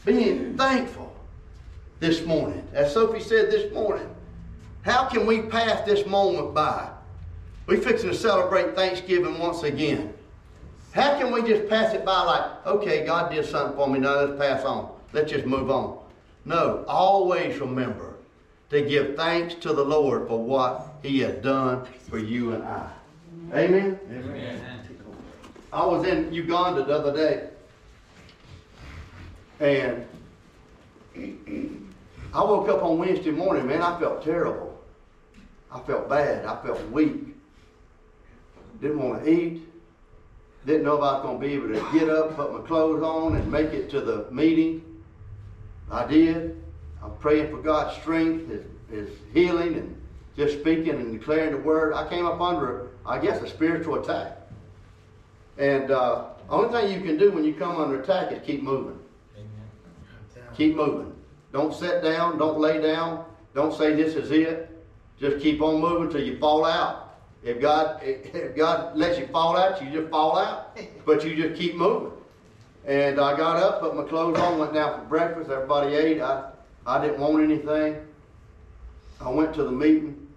being 0.04 0.56
thankful 0.56 1.14
this 2.00 2.24
morning, 2.24 2.66
as 2.72 2.92
Sophie 2.92 3.20
said 3.20 3.50
this 3.50 3.72
morning, 3.72 4.08
how 4.82 5.06
can 5.06 5.26
we 5.26 5.42
pass 5.42 5.84
this 5.86 6.06
moment 6.06 6.54
by? 6.54 6.90
We 7.66 7.76
fixing 7.76 8.10
to 8.10 8.16
celebrate 8.16 8.76
Thanksgiving 8.76 9.38
once 9.38 9.64
again. 9.64 10.14
How 10.92 11.18
can 11.18 11.32
we 11.32 11.42
just 11.42 11.68
pass 11.68 11.92
it 11.92 12.04
by 12.04 12.22
like, 12.22 12.66
okay, 12.66 13.04
God 13.04 13.30
did 13.32 13.44
something 13.44 13.76
for 13.76 13.88
me, 13.88 13.98
now 13.98 14.20
let's 14.20 14.38
pass 14.38 14.64
on. 14.64 14.90
Let's 15.12 15.30
just 15.30 15.44
move 15.44 15.70
on. 15.70 15.98
No, 16.44 16.84
always 16.86 17.58
remember 17.58 18.14
to 18.70 18.82
give 18.82 19.16
thanks 19.16 19.54
to 19.56 19.72
the 19.72 19.84
Lord 19.84 20.28
for 20.28 20.42
what 20.42 20.94
He 21.02 21.20
has 21.20 21.42
done 21.42 21.84
for 22.08 22.18
you 22.18 22.52
and 22.52 22.62
I. 22.62 22.90
Amen? 23.54 23.98
Amen. 24.10 24.62
I 25.72 25.84
was 25.84 26.06
in 26.06 26.32
Uganda 26.32 26.84
the 26.84 26.92
other 26.92 27.14
day, 27.14 27.48
and 29.60 30.06
I 32.32 32.42
woke 32.42 32.68
up 32.68 32.82
on 32.82 32.98
Wednesday 32.98 33.30
morning, 33.30 33.66
man, 33.66 33.82
I 33.82 33.98
felt 33.98 34.22
terrible. 34.24 34.78
I 35.72 35.80
felt 35.80 36.08
bad. 36.08 36.44
I 36.44 36.62
felt 36.62 36.82
weak. 36.90 37.34
Didn't 38.80 39.02
want 39.02 39.24
to 39.24 39.30
eat. 39.30 39.62
Didn't 40.64 40.84
know 40.84 40.96
if 40.96 41.02
I 41.02 41.12
was 41.14 41.22
going 41.22 41.40
to 41.40 41.46
be 41.46 41.54
able 41.54 41.68
to 41.68 41.98
get 41.98 42.08
up, 42.08 42.36
put 42.36 42.52
my 42.52 42.60
clothes 42.66 43.02
on, 43.02 43.36
and 43.36 43.50
make 43.50 43.70
it 43.70 43.90
to 43.90 44.00
the 44.00 44.26
meeting. 44.30 44.82
I 45.90 46.06
did. 46.06 46.60
I'm 47.02 47.14
praying 47.20 47.50
for 47.50 47.62
God's 47.62 47.96
strength, 48.00 48.48
His, 48.48 48.62
His 48.90 49.08
healing, 49.32 49.74
and 49.74 50.02
just 50.36 50.60
speaking 50.60 50.90
and 50.90 51.18
declaring 51.18 51.52
the 51.52 51.58
word. 51.58 51.94
I 51.94 52.08
came 52.08 52.26
up 52.26 52.40
under, 52.40 52.88
I 53.06 53.18
guess, 53.18 53.40
a 53.40 53.48
spiritual 53.48 54.02
attack. 54.02 54.38
And 55.58 55.90
uh, 55.90 56.24
only 56.50 56.68
thing 56.70 56.92
you 56.92 57.06
can 57.06 57.16
do 57.16 57.30
when 57.30 57.44
you 57.44 57.54
come 57.54 57.76
under 57.76 58.00
attack 58.02 58.32
is 58.32 58.40
keep 58.44 58.62
moving. 58.62 58.98
Amen. 59.36 60.48
Keep 60.56 60.76
moving. 60.76 61.14
Don't 61.52 61.74
sit 61.74 62.02
down. 62.02 62.38
Don't 62.38 62.58
lay 62.58 62.80
down. 62.80 63.24
Don't 63.54 63.72
say 63.72 63.94
this 63.94 64.14
is 64.14 64.30
it. 64.30 64.70
Just 65.18 65.42
keep 65.42 65.62
on 65.62 65.80
moving 65.80 66.10
till 66.10 66.22
you 66.22 66.38
fall 66.38 66.64
out. 66.64 67.18
If 67.42 67.60
God, 67.60 68.00
if 68.02 68.56
God 68.56 68.96
lets 68.96 69.18
you 69.18 69.26
fall 69.28 69.56
out, 69.56 69.82
you 69.82 69.90
just 69.90 70.10
fall 70.10 70.36
out. 70.38 70.76
But 71.06 71.24
you 71.24 71.36
just 71.36 71.58
keep 71.58 71.76
moving. 71.76 72.12
And 72.84 73.18
I 73.18 73.36
got 73.36 73.56
up, 73.56 73.80
put 73.80 73.96
my 73.96 74.04
clothes 74.04 74.38
on, 74.38 74.58
went 74.58 74.74
down 74.74 75.00
for 75.00 75.06
breakfast. 75.06 75.50
Everybody 75.50 75.94
ate. 75.94 76.20
I, 76.20 76.50
I 76.86 77.00
didn't 77.00 77.18
want 77.18 77.42
anything. 77.42 77.96
I 79.20 79.30
went 79.30 79.54
to 79.54 79.64
the 79.64 79.72
meeting, 79.72 80.28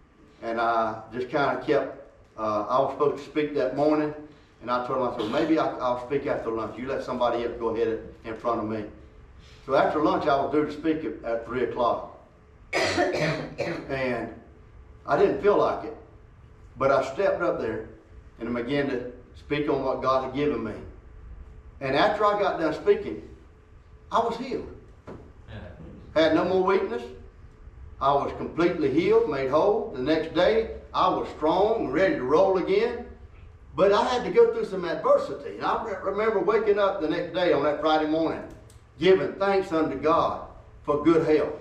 and 0.42 0.60
I 0.60 1.02
just 1.14 1.30
kind 1.30 1.60
of 1.60 1.66
kept. 1.66 1.99
Uh, 2.40 2.66
I 2.70 2.80
was 2.80 2.94
supposed 2.94 3.22
to 3.22 3.30
speak 3.30 3.54
that 3.56 3.76
morning, 3.76 4.14
and 4.62 4.72
I 4.72 4.88
told 4.88 5.00
myself 5.12 5.30
maybe 5.30 5.60
I, 5.60 5.74
will 5.74 6.02
speak 6.08 6.26
after 6.26 6.50
lunch. 6.50 6.80
You 6.80 6.88
let 6.88 7.04
somebody 7.04 7.44
else 7.44 7.56
go 7.60 7.76
ahead 7.76 8.00
in 8.24 8.38
front 8.38 8.62
of 8.62 8.70
me. 8.70 8.86
So 9.66 9.76
after 9.76 10.02
lunch, 10.02 10.26
I 10.26 10.38
was 10.38 10.50
due 10.54 10.66
to 10.66 10.72
speak 10.72 11.04
at, 11.04 11.30
at 11.30 11.46
three 11.46 11.66
o'clock, 11.66 12.18
and 12.72 14.34
I 15.06 15.18
didn't 15.18 15.42
feel 15.42 15.58
like 15.58 15.84
it, 15.84 15.98
but 16.78 16.92
I 16.92 17.14
stepped 17.14 17.42
up 17.42 17.60
there 17.60 17.90
and 18.40 18.56
began 18.56 18.88
to 18.88 19.12
speak 19.38 19.68
on 19.68 19.84
what 19.84 20.02
God 20.02 20.24
had 20.24 20.34
given 20.34 20.64
me. 20.64 20.76
And 21.82 21.94
after 21.94 22.24
I 22.26 22.40
got 22.40 22.58
done 22.58 22.74
speaking, 22.74 23.22
I 24.14 24.20
was 24.20 24.38
healed. 24.38 24.74
Had 26.16 26.36
no 26.36 26.46
more 26.46 26.64
weakness. 26.64 27.04
I 28.00 28.14
was 28.14 28.32
completely 28.38 28.92
healed, 28.92 29.30
made 29.30 29.50
whole. 29.50 29.92
The 29.94 30.02
next 30.02 30.34
day, 30.34 30.79
I 30.94 31.10
was 31.10 31.28
strong 31.30 31.86
and 31.86 31.94
ready 31.94 32.16
to 32.16 32.24
roll 32.24 32.58
again. 32.58 33.06
But 33.76 33.94
I 33.94 34.04
had 34.10 34.24
to 34.26 34.32
go 34.32 34.54
through 34.54 34.66
some 34.66 34.86
adversity. 34.86 35.56
And 35.56 35.66
I 35.66 35.84
remember 36.04 36.40
waking 36.40 36.80
up 36.80 37.02
the 37.02 37.08
next 37.08 37.34
day 37.34 37.54
on 37.54 37.64
that 37.64 37.80
Friday 37.80 38.10
morning, 38.10 38.44
giving 39.00 39.34
thanks 39.34 39.72
unto 39.72 39.98
God 39.98 40.48
for 40.84 41.04
good 41.04 41.26
health. 41.28 41.54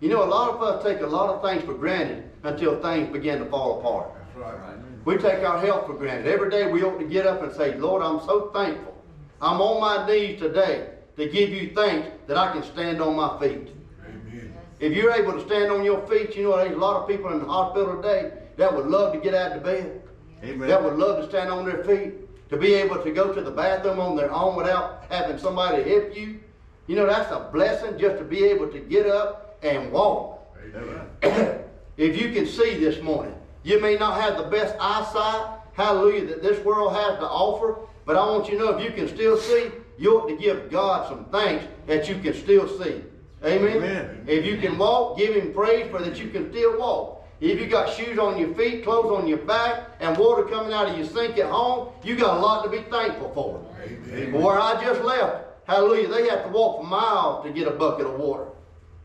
You 0.00 0.08
know, 0.08 0.22
a 0.22 0.26
lot 0.26 0.50
of 0.50 0.62
us 0.62 0.82
take 0.82 1.00
a 1.00 1.06
lot 1.06 1.28
of 1.28 1.42
things 1.42 1.64
for 1.64 1.74
granted 1.74 2.30
until 2.44 2.80
things 2.80 3.12
begin 3.12 3.40
to 3.40 3.46
fall 3.46 3.80
apart. 3.80 4.10
Right. 4.36 4.78
We 5.04 5.16
take 5.16 5.44
our 5.44 5.58
health 5.58 5.86
for 5.86 5.94
granted. 5.94 6.26
Every 6.26 6.50
day 6.50 6.70
we 6.70 6.82
ought 6.82 6.98
to 6.98 7.04
get 7.04 7.26
up 7.26 7.42
and 7.42 7.52
say, 7.52 7.74
Lord, 7.74 8.02
I'm 8.02 8.20
so 8.20 8.50
thankful. 8.50 8.94
I'm 9.40 9.60
on 9.60 9.80
my 9.80 10.06
knees 10.06 10.38
today 10.38 10.90
to 11.16 11.28
give 11.28 11.50
you 11.50 11.72
thanks 11.74 12.08
that 12.28 12.36
I 12.36 12.52
can 12.52 12.62
stand 12.62 13.02
on 13.02 13.16
my 13.16 13.38
feet. 13.40 13.68
Amen. 14.06 14.54
If 14.80 14.92
you're 14.92 15.12
able 15.12 15.32
to 15.32 15.44
stand 15.46 15.72
on 15.72 15.84
your 15.84 16.06
feet, 16.06 16.36
you 16.36 16.44
know 16.44 16.56
there's 16.56 16.74
a 16.74 16.78
lot 16.78 17.02
of 17.02 17.08
people 17.08 17.30
in 17.32 17.40
the 17.40 17.46
hospital 17.46 18.00
today 18.00 18.32
that 18.58 18.74
would 18.74 18.86
love 18.86 19.12
to 19.14 19.20
get 19.20 19.34
out 19.34 19.56
of 19.56 19.62
bed. 19.62 20.02
Amen. 20.44 20.68
That 20.68 20.82
would 20.82 20.96
love 20.96 21.22
to 21.22 21.28
stand 21.28 21.48
on 21.50 21.64
their 21.64 21.82
feet, 21.84 22.14
to 22.50 22.56
be 22.56 22.74
able 22.74 23.02
to 23.02 23.10
go 23.10 23.32
to 23.32 23.40
the 23.40 23.50
bathroom 23.50 23.98
on 23.98 24.16
their 24.16 24.30
own 24.30 24.56
without 24.56 25.04
having 25.08 25.38
somebody 25.38 25.82
help 25.84 26.14
you. 26.16 26.40
You 26.86 26.96
know, 26.96 27.06
that's 27.06 27.30
a 27.30 27.48
blessing 27.52 27.98
just 27.98 28.18
to 28.18 28.24
be 28.24 28.44
able 28.44 28.68
to 28.68 28.80
get 28.80 29.06
up 29.06 29.58
and 29.62 29.90
walk. 29.90 30.34
If 31.96 32.16
you 32.16 32.32
can 32.32 32.46
see 32.46 32.78
this 32.78 33.02
morning, 33.02 33.34
you 33.64 33.80
may 33.80 33.96
not 33.96 34.20
have 34.20 34.36
the 34.36 34.44
best 34.44 34.76
eyesight, 34.78 35.58
hallelujah, 35.72 36.26
that 36.26 36.42
this 36.44 36.64
world 36.64 36.94
has 36.94 37.18
to 37.18 37.26
offer, 37.26 37.76
but 38.06 38.14
I 38.14 38.24
want 38.24 38.48
you 38.48 38.56
to 38.56 38.64
know 38.64 38.78
if 38.78 38.84
you 38.84 38.92
can 38.92 39.08
still 39.08 39.36
see, 39.36 39.72
you 39.98 40.16
ought 40.16 40.28
to 40.28 40.36
give 40.36 40.70
God 40.70 41.08
some 41.08 41.24
thanks 41.24 41.64
that 41.88 42.08
you 42.08 42.20
can 42.20 42.34
still 42.34 42.68
see. 42.78 43.02
Amen? 43.44 43.78
Amen. 43.78 44.24
If 44.28 44.46
you 44.46 44.58
can 44.58 44.78
walk, 44.78 45.18
give 45.18 45.34
Him 45.34 45.52
praise 45.52 45.90
for 45.90 46.00
that 46.00 46.20
you 46.20 46.30
can 46.30 46.52
still 46.52 46.78
walk. 46.78 47.17
If 47.40 47.60
you 47.60 47.66
got 47.66 47.94
shoes 47.94 48.18
on 48.18 48.38
your 48.38 48.52
feet, 48.54 48.82
clothes 48.82 49.16
on 49.16 49.28
your 49.28 49.38
back, 49.38 49.90
and 50.00 50.16
water 50.16 50.42
coming 50.44 50.72
out 50.72 50.88
of 50.88 50.98
your 50.98 51.06
sink 51.06 51.38
at 51.38 51.46
home, 51.46 51.88
you 52.02 52.16
got 52.16 52.36
a 52.36 52.40
lot 52.40 52.64
to 52.64 52.70
be 52.70 52.78
thankful 52.90 53.30
for. 53.32 53.64
Amen. 53.84 54.42
Where 54.42 54.58
I 54.58 54.82
just 54.82 55.02
left, 55.02 55.44
hallelujah, 55.66 56.08
they 56.08 56.28
have 56.28 56.44
to 56.44 56.50
walk 56.50 56.84
miles 56.84 57.44
to 57.44 57.52
get 57.52 57.68
a 57.68 57.72
bucket 57.72 58.06
of 58.06 58.18
water. 58.18 58.46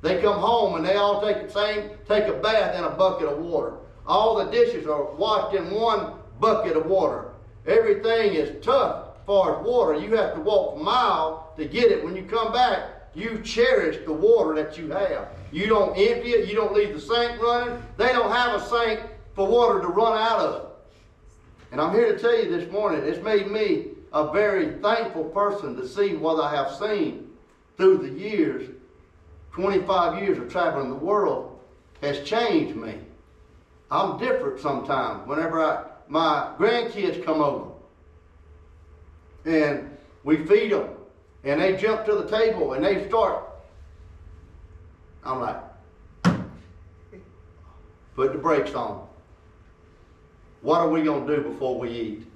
They 0.01 0.21
come 0.21 0.39
home 0.39 0.75
and 0.75 0.85
they 0.85 0.95
all 0.95 1.21
take 1.21 1.47
the 1.47 1.53
same, 1.53 1.91
take 2.07 2.27
a 2.27 2.33
bath 2.33 2.75
in 2.75 2.83
a 2.83 2.89
bucket 2.89 3.27
of 3.27 3.37
water. 3.37 3.75
All 4.05 4.35
the 4.35 4.51
dishes 4.51 4.87
are 4.87 5.11
washed 5.13 5.55
in 5.55 5.71
one 5.71 6.13
bucket 6.39 6.75
of 6.75 6.87
water. 6.87 7.29
Everything 7.65 8.33
is 8.33 8.63
tough 8.65 9.15
as 9.15 9.25
far 9.25 9.59
as 9.59 9.65
water. 9.65 9.93
You 9.93 10.15
have 10.17 10.33
to 10.33 10.41
walk 10.41 10.81
miles 10.81 11.41
to 11.57 11.65
get 11.65 11.91
it. 11.91 12.03
When 12.03 12.15
you 12.15 12.23
come 12.23 12.51
back, 12.51 12.92
you 13.15 13.39
cherish 13.43 14.03
the 14.05 14.13
water 14.13 14.55
that 14.55 14.77
you 14.77 14.89
have. 14.89 15.29
You 15.51 15.67
don't 15.67 15.97
empty 15.97 16.31
it. 16.31 16.49
You 16.49 16.55
don't 16.55 16.73
leave 16.73 16.93
the 16.93 16.99
sink 16.99 17.41
running. 17.41 17.81
They 17.97 18.07
don't 18.07 18.31
have 18.31 18.59
a 18.59 18.65
sink 18.65 19.01
for 19.35 19.47
water 19.47 19.81
to 19.81 19.87
run 19.87 20.17
out 20.17 20.39
of. 20.39 20.71
And 21.71 21.79
I'm 21.79 21.93
here 21.93 22.11
to 22.13 22.19
tell 22.19 22.35
you 22.35 22.49
this 22.49 22.71
morning, 22.71 23.03
it's 23.03 23.23
made 23.23 23.49
me 23.49 23.87
a 24.11 24.31
very 24.31 24.73
thankful 24.79 25.25
person 25.25 25.75
to 25.75 25.87
see 25.87 26.15
what 26.15 26.43
I 26.43 26.55
have 26.55 26.71
seen 26.75 27.29
through 27.77 27.97
the 27.97 28.09
years 28.09 28.69
25 29.53 30.23
years 30.23 30.37
of 30.39 30.51
traveling 30.51 30.89
the 30.89 30.95
world 30.95 31.59
has 32.01 32.21
changed 32.21 32.75
me. 32.75 32.95
I'm 33.91 34.17
different 34.17 34.59
sometimes 34.59 35.27
whenever 35.27 35.61
I, 35.61 35.85
my 36.07 36.51
grandkids 36.57 37.23
come 37.23 37.41
over 37.41 37.71
and 39.45 39.95
we 40.23 40.45
feed 40.45 40.71
them 40.71 40.89
and 41.43 41.61
they 41.61 41.75
jump 41.75 42.05
to 42.05 42.15
the 42.15 42.27
table 42.27 42.73
and 42.73 42.83
they 42.83 43.07
start. 43.07 43.45
I'm 45.23 45.39
like, 45.39 45.61
put 48.15 48.33
the 48.33 48.39
brakes 48.39 48.73
on. 48.73 49.07
what 50.61 50.81
are 50.81 50.89
we 50.89 51.03
gonna 51.03 51.25
do 51.25 51.41
before 51.41 51.79
we 51.79 51.89
eat? 51.89 52.27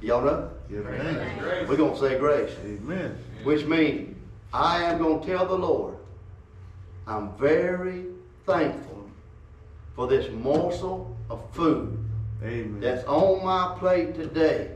Y'all 0.00 0.22
know? 0.22 0.50
Give 0.68 0.84
thanks. 0.84 1.68
We're 1.68 1.76
gonna 1.76 1.98
say 1.98 2.18
grace. 2.18 2.52
Amen. 2.64 3.16
Which 3.44 3.64
means 3.64 4.16
I 4.52 4.84
am 4.84 4.98
going 4.98 5.20
to 5.20 5.26
tell 5.26 5.46
the 5.46 5.56
Lord, 5.56 5.96
I'm 7.06 7.32
very 7.38 8.06
thankful 8.44 9.10
for 9.96 10.06
this 10.06 10.30
morsel 10.30 11.16
of 11.30 11.40
food 11.52 11.98
Amen. 12.42 12.80
that's 12.80 13.04
on 13.04 13.44
my 13.44 13.74
plate 13.78 14.14
today. 14.14 14.72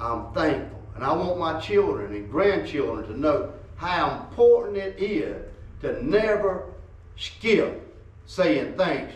I'm 0.00 0.32
thankful. 0.32 0.75
And 0.96 1.04
I 1.04 1.12
want 1.12 1.38
my 1.38 1.60
children 1.60 2.14
and 2.14 2.30
grandchildren 2.30 3.06
to 3.08 3.20
know 3.20 3.52
how 3.76 4.26
important 4.26 4.78
it 4.78 4.96
is 4.98 5.36
to 5.82 6.02
never 6.02 6.72
skip 7.18 7.82
saying 8.24 8.74
thanks 8.78 9.14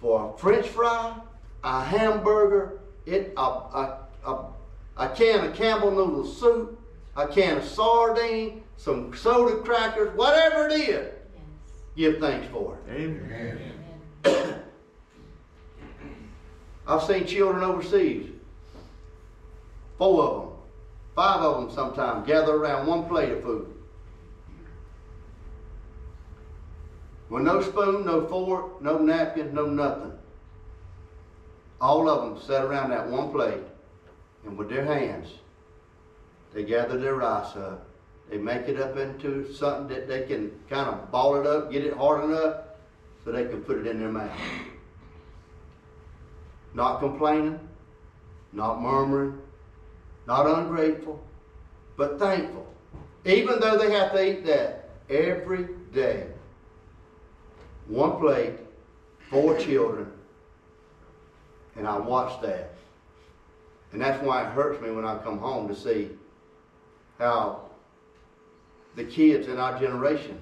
for 0.00 0.34
a 0.34 0.38
french 0.38 0.66
fry, 0.66 1.14
a 1.62 1.84
hamburger, 1.84 2.80
it, 3.04 3.34
a, 3.36 3.40
a, 3.40 3.98
a, 4.24 4.46
a 4.96 5.08
can 5.10 5.44
of 5.44 5.54
Campbell 5.54 5.90
noodle 5.90 6.26
soup, 6.26 6.80
a 7.14 7.28
can 7.28 7.58
of 7.58 7.64
sardine, 7.64 8.62
some 8.78 9.14
soda 9.14 9.62
crackers, 9.62 10.16
whatever 10.16 10.68
it 10.68 10.80
is, 10.80 11.12
give 11.94 12.18
thanks 12.20 12.46
for 12.50 12.78
it. 12.88 12.92
Amen. 14.24 14.62
I've 16.88 17.02
seen 17.02 17.26
children 17.26 17.62
overseas, 17.64 18.30
four 19.98 20.22
of 20.22 20.42
them, 20.42 20.55
five 21.16 21.40
of 21.40 21.60
them 21.60 21.74
sometimes, 21.74 22.26
gather 22.26 22.54
around 22.54 22.86
one 22.86 23.08
plate 23.08 23.32
of 23.32 23.42
food. 23.42 23.74
With 27.28 27.42
no 27.42 27.60
spoon, 27.60 28.06
no 28.06 28.26
fork, 28.28 28.80
no 28.80 28.98
napkin, 28.98 29.52
no 29.52 29.66
nothing. 29.66 30.12
All 31.80 32.08
of 32.08 32.22
them 32.22 32.46
sat 32.46 32.64
around 32.64 32.90
that 32.90 33.08
one 33.08 33.32
plate, 33.32 33.64
and 34.44 34.56
with 34.56 34.68
their 34.68 34.84
hands, 34.84 35.28
they 36.54 36.62
gather 36.62 36.96
their 36.96 37.16
rice 37.16 37.56
up. 37.56 37.88
They 38.30 38.38
make 38.38 38.68
it 38.68 38.80
up 38.80 38.96
into 38.96 39.52
something 39.52 39.88
that 39.88 40.06
they 40.06 40.22
can 40.22 40.52
kind 40.70 40.88
of 40.88 41.10
ball 41.10 41.40
it 41.40 41.46
up, 41.46 41.72
get 41.72 41.84
it 41.84 41.94
hard 41.94 42.24
enough, 42.24 42.58
so 43.24 43.32
they 43.32 43.46
can 43.46 43.62
put 43.62 43.78
it 43.78 43.86
in 43.86 43.98
their 43.98 44.12
mouth 44.12 44.30
not 46.76 47.00
complaining, 47.00 47.58
not 48.52 48.80
murmuring, 48.80 49.40
not 50.26 50.46
ungrateful, 50.46 51.22
but 51.96 52.18
thankful. 52.18 52.66
Even 53.24 53.60
though 53.60 53.76
they 53.76 53.92
have 53.92 54.12
to 54.12 54.24
eat 54.24 54.44
that 54.46 54.90
every 55.08 55.68
day. 55.92 56.26
One 57.86 58.18
plate, 58.18 58.54
four 59.30 59.56
children, 59.58 60.10
and 61.76 61.86
I 61.86 61.98
watch 61.98 62.40
that. 62.42 62.72
And 63.92 64.00
that's 64.00 64.22
why 64.22 64.42
it 64.42 64.52
hurts 64.52 64.80
me 64.82 64.90
when 64.90 65.04
I 65.04 65.18
come 65.18 65.38
home 65.38 65.68
to 65.68 65.74
see 65.74 66.10
how 67.18 67.62
the 68.96 69.04
kids 69.04 69.46
in 69.46 69.58
our 69.58 69.78
generation 69.78 70.40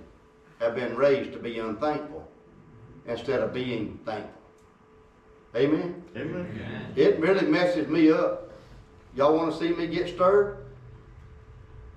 have 0.61 0.75
been 0.75 0.97
raised 0.97 1.33
to 1.33 1.38
be 1.38 1.59
unthankful 1.59 2.26
instead 3.07 3.41
of 3.41 3.53
being 3.53 3.99
thankful. 4.05 4.41
Amen. 5.55 6.03
Amen. 6.17 6.93
It 6.97 7.21
really 7.21 7.47
messes 7.47 7.87
me 7.88 8.11
up. 8.11 8.50
Y'all 9.14 9.37
want 9.37 9.52
to 9.52 9.59
see 9.59 9.73
me 9.73 9.87
get 9.87 10.09
stirred? 10.09 10.59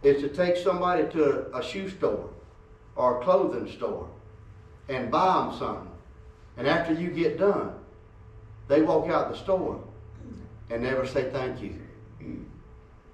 Is 0.04 0.22
to 0.22 0.30
take 0.30 0.58
somebody 0.58 1.08
to 1.10 1.52
a, 1.54 1.60
a 1.60 1.64
shoe 1.64 1.90
store 1.90 2.30
or 2.96 3.20
a 3.20 3.24
clothing 3.24 3.70
store 3.72 4.10
and 4.90 5.12
buy 5.12 5.46
them 5.46 5.58
something. 5.58 5.92
And 6.58 6.68
after 6.68 6.94
you 6.94 7.10
get 7.10 7.38
done, 7.38 7.74
they 8.68 8.82
walk 8.82 9.10
out 9.10 9.32
the 9.32 9.38
store 9.38 9.82
and 10.70 10.84
never 10.84 11.06
say 11.08 11.30
thank 11.32 11.62
you. 11.62 11.80
Mm. 12.22 12.44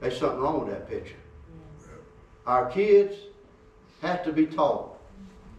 There's 0.01 0.17
something 0.17 0.39
wrong 0.39 0.65
with 0.65 0.69
that 0.73 0.89
picture. 0.89 1.15
Our 2.45 2.69
kids 2.69 3.15
have 4.01 4.23
to 4.25 4.33
be 4.33 4.45
taught 4.45 4.97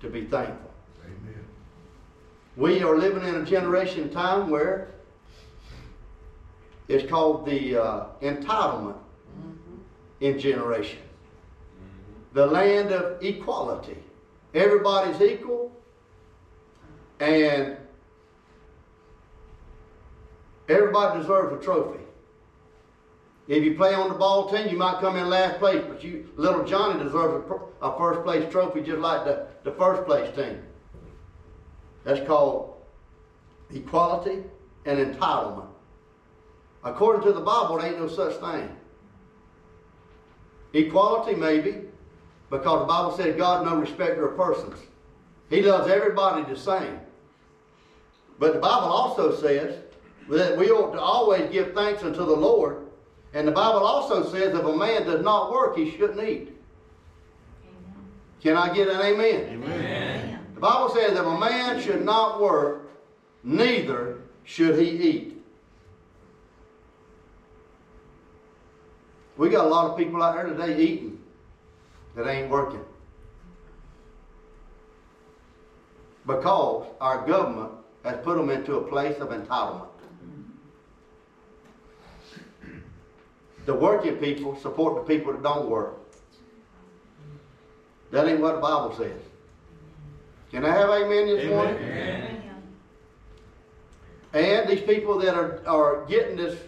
to 0.00 0.10
be 0.10 0.24
thankful. 0.24 0.70
Amen. 1.04 1.44
We 2.56 2.82
are 2.82 2.98
living 2.98 3.26
in 3.26 3.36
a 3.36 3.44
generation 3.44 4.10
time 4.10 4.50
where 4.50 4.93
it's 6.88 7.08
called 7.08 7.46
the 7.46 7.82
uh, 7.82 8.06
entitlement 8.22 8.98
in 10.20 10.38
generation. 10.38 10.98
The 12.32 12.46
land 12.46 12.92
of 12.92 13.22
equality. 13.22 13.96
Everybody's 14.52 15.20
equal 15.20 15.72
and 17.20 17.76
everybody 20.68 21.20
deserves 21.20 21.60
a 21.60 21.64
trophy. 21.64 22.00
If 23.46 23.62
you 23.62 23.74
play 23.74 23.94
on 23.94 24.08
the 24.08 24.14
ball 24.14 24.50
team, 24.50 24.68
you 24.68 24.78
might 24.78 25.00
come 25.00 25.16
in 25.16 25.28
last 25.28 25.58
place, 25.58 25.84
but 25.86 26.02
you, 26.02 26.30
little 26.36 26.64
Johnny 26.64 27.02
deserves 27.02 27.50
a, 27.50 27.86
a 27.86 27.98
first 27.98 28.22
place 28.24 28.50
trophy 28.50 28.80
just 28.80 29.00
like 29.00 29.24
the, 29.24 29.46
the 29.64 29.72
first 29.72 30.04
place 30.06 30.34
team. 30.34 30.62
That's 32.04 32.26
called 32.26 32.74
equality 33.74 34.44
and 34.86 34.98
entitlement. 34.98 35.73
According 36.84 37.22
to 37.22 37.32
the 37.32 37.40
Bible, 37.40 37.78
there 37.78 37.88
ain't 37.88 37.98
no 37.98 38.08
such 38.08 38.34
thing. 38.34 38.68
Equality, 40.74 41.34
maybe, 41.34 41.82
because 42.50 42.80
the 42.80 42.86
Bible 42.86 43.16
said 43.16 43.38
God 43.38 43.64
no 43.64 43.76
respecter 43.76 44.28
of 44.28 44.36
persons. 44.36 44.78
He 45.48 45.62
loves 45.62 45.90
everybody 45.90 46.42
the 46.44 46.58
same. 46.58 47.00
But 48.38 48.54
the 48.54 48.58
Bible 48.58 48.88
also 48.88 49.34
says 49.34 49.78
that 50.28 50.58
we 50.58 50.70
ought 50.70 50.92
to 50.92 51.00
always 51.00 51.50
give 51.50 51.72
thanks 51.74 52.02
unto 52.02 52.24
the 52.24 52.36
Lord. 52.36 52.78
And 53.32 53.48
the 53.48 53.52
Bible 53.52 53.84
also 53.84 54.30
says 54.30 54.54
if 54.54 54.64
a 54.64 54.76
man 54.76 55.04
does 55.04 55.24
not 55.24 55.52
work, 55.52 55.76
he 55.76 55.90
shouldn't 55.92 56.26
eat. 56.26 56.56
Can 58.42 58.56
I 58.56 58.72
get 58.74 58.88
an 58.88 59.00
amen? 59.00 59.48
amen? 59.50 59.70
Amen. 59.70 60.46
The 60.54 60.60
Bible 60.60 60.94
says 60.94 61.12
if 61.12 61.24
a 61.24 61.38
man 61.38 61.80
should 61.80 62.04
not 62.04 62.40
work, 62.40 62.90
neither 63.42 64.18
should 64.44 64.78
he 64.78 64.90
eat. 64.90 65.33
We 69.36 69.48
got 69.48 69.64
a 69.64 69.68
lot 69.68 69.90
of 69.90 69.98
people 69.98 70.22
out 70.22 70.34
there 70.34 70.46
today 70.46 70.80
eating 70.80 71.18
that 72.14 72.28
ain't 72.28 72.48
working. 72.48 72.84
Because 76.26 76.86
our 77.00 77.26
government 77.26 77.72
has 78.04 78.16
put 78.22 78.36
them 78.36 78.50
into 78.50 78.76
a 78.76 78.82
place 78.82 79.18
of 79.18 79.28
entitlement. 79.28 79.88
The 83.66 83.74
working 83.74 84.16
people 84.16 84.56
support 84.60 84.94
the 84.94 85.14
people 85.14 85.32
that 85.32 85.42
don't 85.42 85.68
work. 85.68 85.98
That 88.10 88.28
ain't 88.28 88.40
what 88.40 88.56
the 88.56 88.60
Bible 88.60 88.94
says. 88.96 89.20
Can 90.50 90.64
I 90.64 90.70
have 90.70 90.90
amen 90.90 91.26
this 91.26 91.48
morning? 91.48 91.76
And 94.32 94.68
these 94.68 94.82
people 94.82 95.18
that 95.20 95.34
are, 95.34 95.60
are 95.66 96.04
getting 96.06 96.36
this 96.36 96.58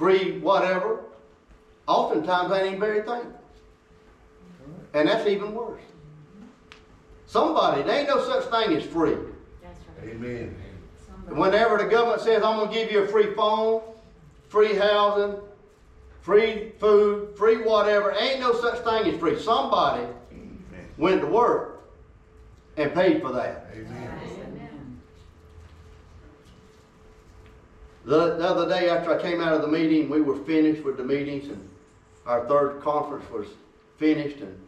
free 0.00 0.38
whatever, 0.38 1.04
oftentimes 1.86 2.50
they 2.50 2.70
ain't 2.70 2.80
very 2.80 3.02
thankful. 3.02 3.38
And 4.94 5.06
that's 5.06 5.28
even 5.28 5.54
worse. 5.54 5.82
Somebody, 7.26 7.82
there 7.82 7.98
ain't 7.98 8.08
no 8.08 8.24
such 8.24 8.44
thing 8.44 8.74
as 8.74 8.82
free. 8.82 9.16
Amen. 10.02 10.56
Whenever 11.28 11.76
the 11.76 11.84
government 11.84 12.22
says, 12.22 12.42
I'm 12.42 12.60
gonna 12.60 12.72
give 12.72 12.90
you 12.90 13.02
a 13.02 13.08
free 13.08 13.34
phone, 13.34 13.82
free 14.48 14.74
housing, 14.74 15.38
free 16.22 16.72
food, 16.80 17.36
free 17.36 17.58
whatever, 17.58 18.12
ain't 18.18 18.40
no 18.40 18.58
such 18.58 18.78
thing 18.78 19.12
as 19.12 19.20
free. 19.20 19.38
Somebody 19.38 20.06
went 20.96 21.20
to 21.20 21.26
work 21.26 21.84
and 22.78 22.94
paid 22.94 23.20
for 23.20 23.32
that. 23.32 23.66
Amen. 23.74 24.39
The, 28.04 28.36
the 28.36 28.48
other 28.48 28.68
day 28.68 28.88
after 28.88 29.16
I 29.16 29.20
came 29.20 29.40
out 29.40 29.52
of 29.52 29.62
the 29.62 29.68
meeting, 29.68 30.08
we 30.08 30.22
were 30.22 30.36
finished 30.44 30.82
with 30.82 30.96
the 30.96 31.04
meetings 31.04 31.48
and 31.48 31.68
our 32.26 32.46
third 32.48 32.80
conference 32.80 33.28
was 33.30 33.46
finished 33.98 34.38
and 34.38 34.58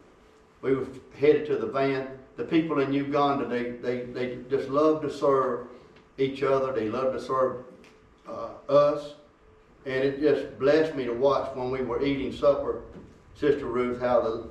we 0.61 0.75
were 0.75 0.87
headed 1.17 1.47
to 1.47 1.57
the 1.57 1.67
van. 1.67 2.07
The 2.35 2.43
people 2.43 2.79
in 2.79 2.93
Uganda, 2.93 3.47
they, 3.47 3.71
they, 3.71 4.01
they 4.05 4.37
just 4.49 4.69
love 4.69 5.01
to 5.01 5.11
serve 5.11 5.67
each 6.17 6.43
other. 6.43 6.71
They 6.73 6.89
love 6.89 7.13
to 7.13 7.21
serve 7.21 7.65
uh, 8.27 8.49
us. 8.69 9.13
And 9.85 10.03
it 10.03 10.21
just 10.21 10.57
blessed 10.59 10.95
me 10.95 11.05
to 11.05 11.13
watch 11.13 11.55
when 11.55 11.71
we 11.71 11.81
were 11.81 12.03
eating 12.03 12.31
supper, 12.31 12.83
Sister 13.35 13.65
Ruth, 13.65 13.99
how 13.99 14.21
the, 14.21 14.47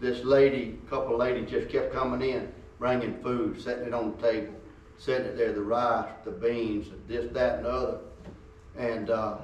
this 0.00 0.24
lady, 0.24 0.78
couple 0.88 1.14
of 1.14 1.20
ladies 1.20 1.50
just 1.50 1.68
kept 1.68 1.92
coming 1.92 2.26
in, 2.28 2.50
bringing 2.78 3.20
food, 3.22 3.60
setting 3.60 3.88
it 3.88 3.94
on 3.94 4.16
the 4.16 4.22
table, 4.22 4.54
setting 4.98 5.26
it 5.26 5.36
there, 5.36 5.52
the 5.52 5.60
rice, 5.60 6.08
the 6.24 6.30
beans, 6.30 6.86
this, 7.06 7.30
that, 7.32 7.56
and 7.56 7.66
the 7.66 7.70
other. 7.70 7.98
And 8.76 9.10
uh, 9.10 9.38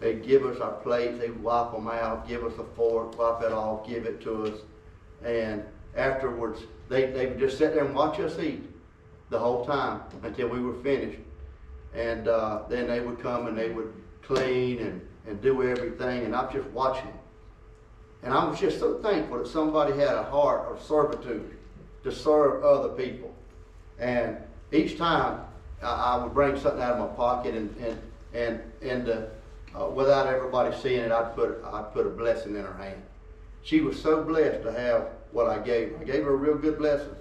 they'd 0.00 0.24
give 0.24 0.44
us 0.46 0.60
our 0.60 0.72
plates, 0.72 1.18
they'd 1.18 1.36
wipe 1.42 1.72
them 1.72 1.88
out, 1.88 2.28
give 2.28 2.44
us 2.44 2.52
a 2.58 2.64
fork, 2.76 3.18
wipe 3.18 3.42
it 3.42 3.52
off, 3.52 3.86
give 3.86 4.04
it 4.06 4.20
to 4.22 4.44
us. 4.44 4.58
And 5.24 5.64
afterwards, 5.96 6.60
they, 6.88 7.10
they 7.10 7.26
would 7.26 7.38
just 7.38 7.58
sit 7.58 7.74
there 7.74 7.84
and 7.84 7.94
watch 7.94 8.20
us 8.20 8.38
eat. 8.38 8.62
the 9.30 9.38
whole 9.38 9.64
time 9.64 10.00
until 10.22 10.48
we 10.48 10.60
were 10.60 10.74
finished. 10.82 11.18
And 11.94 12.28
uh, 12.28 12.62
then 12.68 12.86
they 12.86 13.00
would 13.00 13.20
come 13.20 13.46
and 13.46 13.56
they 13.56 13.70
would 13.70 13.92
clean 14.22 14.78
and, 14.78 15.00
and 15.26 15.40
do 15.40 15.62
everything, 15.62 16.24
and 16.24 16.36
I'm 16.36 16.52
just 16.52 16.68
watching. 16.68 17.12
And 18.22 18.32
I 18.32 18.44
was 18.44 18.60
just 18.60 18.78
so 18.78 18.98
thankful 18.98 19.38
that 19.38 19.46
somebody 19.46 19.92
had 19.92 20.14
a 20.14 20.24
heart 20.24 20.70
of 20.70 20.82
servitude 20.82 21.56
to 22.04 22.12
serve 22.12 22.64
other 22.64 22.90
people. 22.90 23.34
And 23.98 24.36
each 24.72 24.98
time 24.98 25.40
I, 25.82 26.22
would 26.22 26.34
bring 26.34 26.58
something 26.58 26.82
out 26.82 26.94
of 26.94 27.10
my 27.10 27.14
pocket 27.16 27.54
and 27.54 27.74
and 27.76 28.00
and 28.34 28.60
and 28.82 29.08
uh, 29.08 29.80
uh, 29.80 29.88
without 29.88 30.26
everybody 30.26 30.76
seeing 30.76 31.00
it, 31.00 31.12
I'd 31.12 31.34
put 31.34 31.62
I'd 31.64 31.92
put 31.92 32.06
a 32.06 32.10
blessing 32.10 32.56
in 32.56 32.64
her 32.64 32.74
hand. 32.74 33.02
She 33.62 33.80
was 33.80 34.00
so 34.00 34.22
blessed 34.22 34.62
to 34.62 34.72
have 34.72 35.08
what 35.32 35.46
I 35.48 35.58
gave. 35.58 35.92
her. 35.92 35.98
I 35.98 36.04
gave 36.04 36.24
her 36.24 36.32
a 36.32 36.36
real 36.36 36.56
good 36.56 36.78
blessing. 36.78 37.14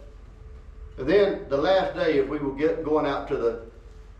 And 0.98 1.08
then 1.08 1.46
the 1.50 1.58
last 1.58 1.96
day, 1.96 2.17
if 2.17 2.28
we 2.28 2.39
were 2.39 2.56
get, 2.56 2.84
going 2.84 3.06
out 3.06 3.28
to 3.30 3.38
the 3.38 3.62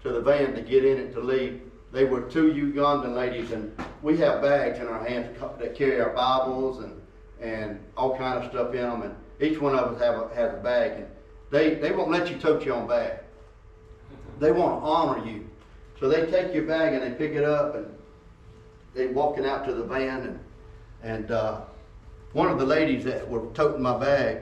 to 0.04 0.12
the 0.12 0.22
van 0.22 0.54
to 0.54 0.62
get 0.62 0.86
in 0.86 0.98
it 0.98 1.14
to 1.14 1.20
leave, 1.20 1.62
they 1.92 2.06
were 2.06 2.22
two 2.22 2.54
Ugandan 2.54 3.16
ladies, 3.16 3.52
and 3.52 3.72
we 4.02 4.18
have 4.18 4.42
bags 4.42 4.80
in 4.80 4.88
our 4.88 5.04
hands 5.04 5.36
that 5.60 5.76
carry 5.76 6.00
our 6.00 6.12
Bibles 6.12 6.84
and 6.84 7.02
and 7.40 7.80
all 7.96 8.18
kind 8.18 8.44
of 8.44 8.52
stuff 8.52 8.74
in 8.74 8.82
them, 8.82 9.02
and 9.04 9.16
each 9.40 9.60
one 9.60 9.76
of 9.76 9.94
us 9.94 10.02
have 10.02 10.16
a, 10.16 10.36
has 10.36 10.54
a 10.54 10.58
bag, 10.58 10.92
and 10.94 11.08
they 11.50 11.76
they 11.76 11.92
won't 11.92 12.12
let 12.12 12.30
you 12.30 12.38
tote 12.38 12.64
your 12.64 12.76
own 12.76 12.88
bag. 12.88 13.20
They 14.40 14.52
want 14.52 14.82
to 14.82 14.86
honor 14.86 15.26
you, 15.26 15.50
so 16.00 16.08
they 16.08 16.30
take 16.30 16.54
your 16.54 16.64
bag 16.64 16.94
and 16.94 17.04
they 17.04 17.18
pick 17.18 17.36
it 17.36 17.44
up, 17.44 17.76
and 17.76 17.88
they 18.94 19.08
walking 19.08 19.46
out 19.46 19.66
to 19.66 19.74
the 19.74 19.84
van, 19.84 20.22
and 20.22 20.40
and 21.04 21.32
uh, 21.32 21.62
one 22.34 22.50
of 22.50 22.60
the 22.60 22.66
ladies 22.66 23.04
that 23.06 23.28
were 23.28 23.46
toting 23.54 23.82
my 23.82 23.98
bag, 23.98 24.42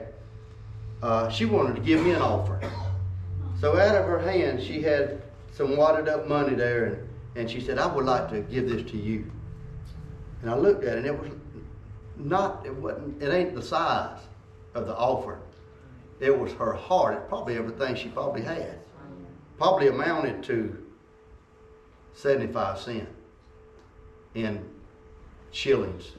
uh, 1.02 1.28
she 1.30 1.44
wanted 1.44 1.76
to 1.76 1.82
give 1.82 2.02
me 2.02 2.10
an 2.10 2.22
offering. 2.22 2.68
So 3.60 3.78
out 3.78 3.94
of 3.94 4.06
her 4.06 4.18
hand, 4.18 4.62
she 4.62 4.82
had 4.82 5.22
some 5.52 5.76
wadded 5.76 6.08
up 6.08 6.28
money 6.28 6.54
there, 6.54 6.84
and, 6.84 7.08
and 7.36 7.50
she 7.50 7.60
said, 7.60 7.78
I 7.78 7.86
would 7.86 8.04
like 8.04 8.28
to 8.30 8.40
give 8.40 8.68
this 8.68 8.90
to 8.90 8.96
you. 8.96 9.30
And 10.42 10.50
I 10.50 10.56
looked 10.56 10.84
at 10.84 10.94
it, 10.94 10.98
and 10.98 11.06
it 11.06 11.18
was 11.18 11.30
not, 12.16 12.66
it 12.66 12.74
wasn't, 12.74 13.22
it 13.22 13.32
ain't 13.32 13.54
the 13.54 13.62
size 13.62 14.18
of 14.74 14.86
the 14.86 14.94
offering. 14.94 15.40
It 16.20 16.36
was 16.38 16.52
her 16.52 16.72
heart. 16.72 17.14
It's 17.14 17.28
probably 17.28 17.56
everything 17.56 17.94
she 17.94 18.08
probably 18.08 18.42
had. 18.42 18.78
Probably 19.58 19.88
amounted 19.88 20.42
to 20.44 20.84
75 22.12 22.78
cents 22.78 23.10
in 24.34 24.64
shillings. 25.50 26.12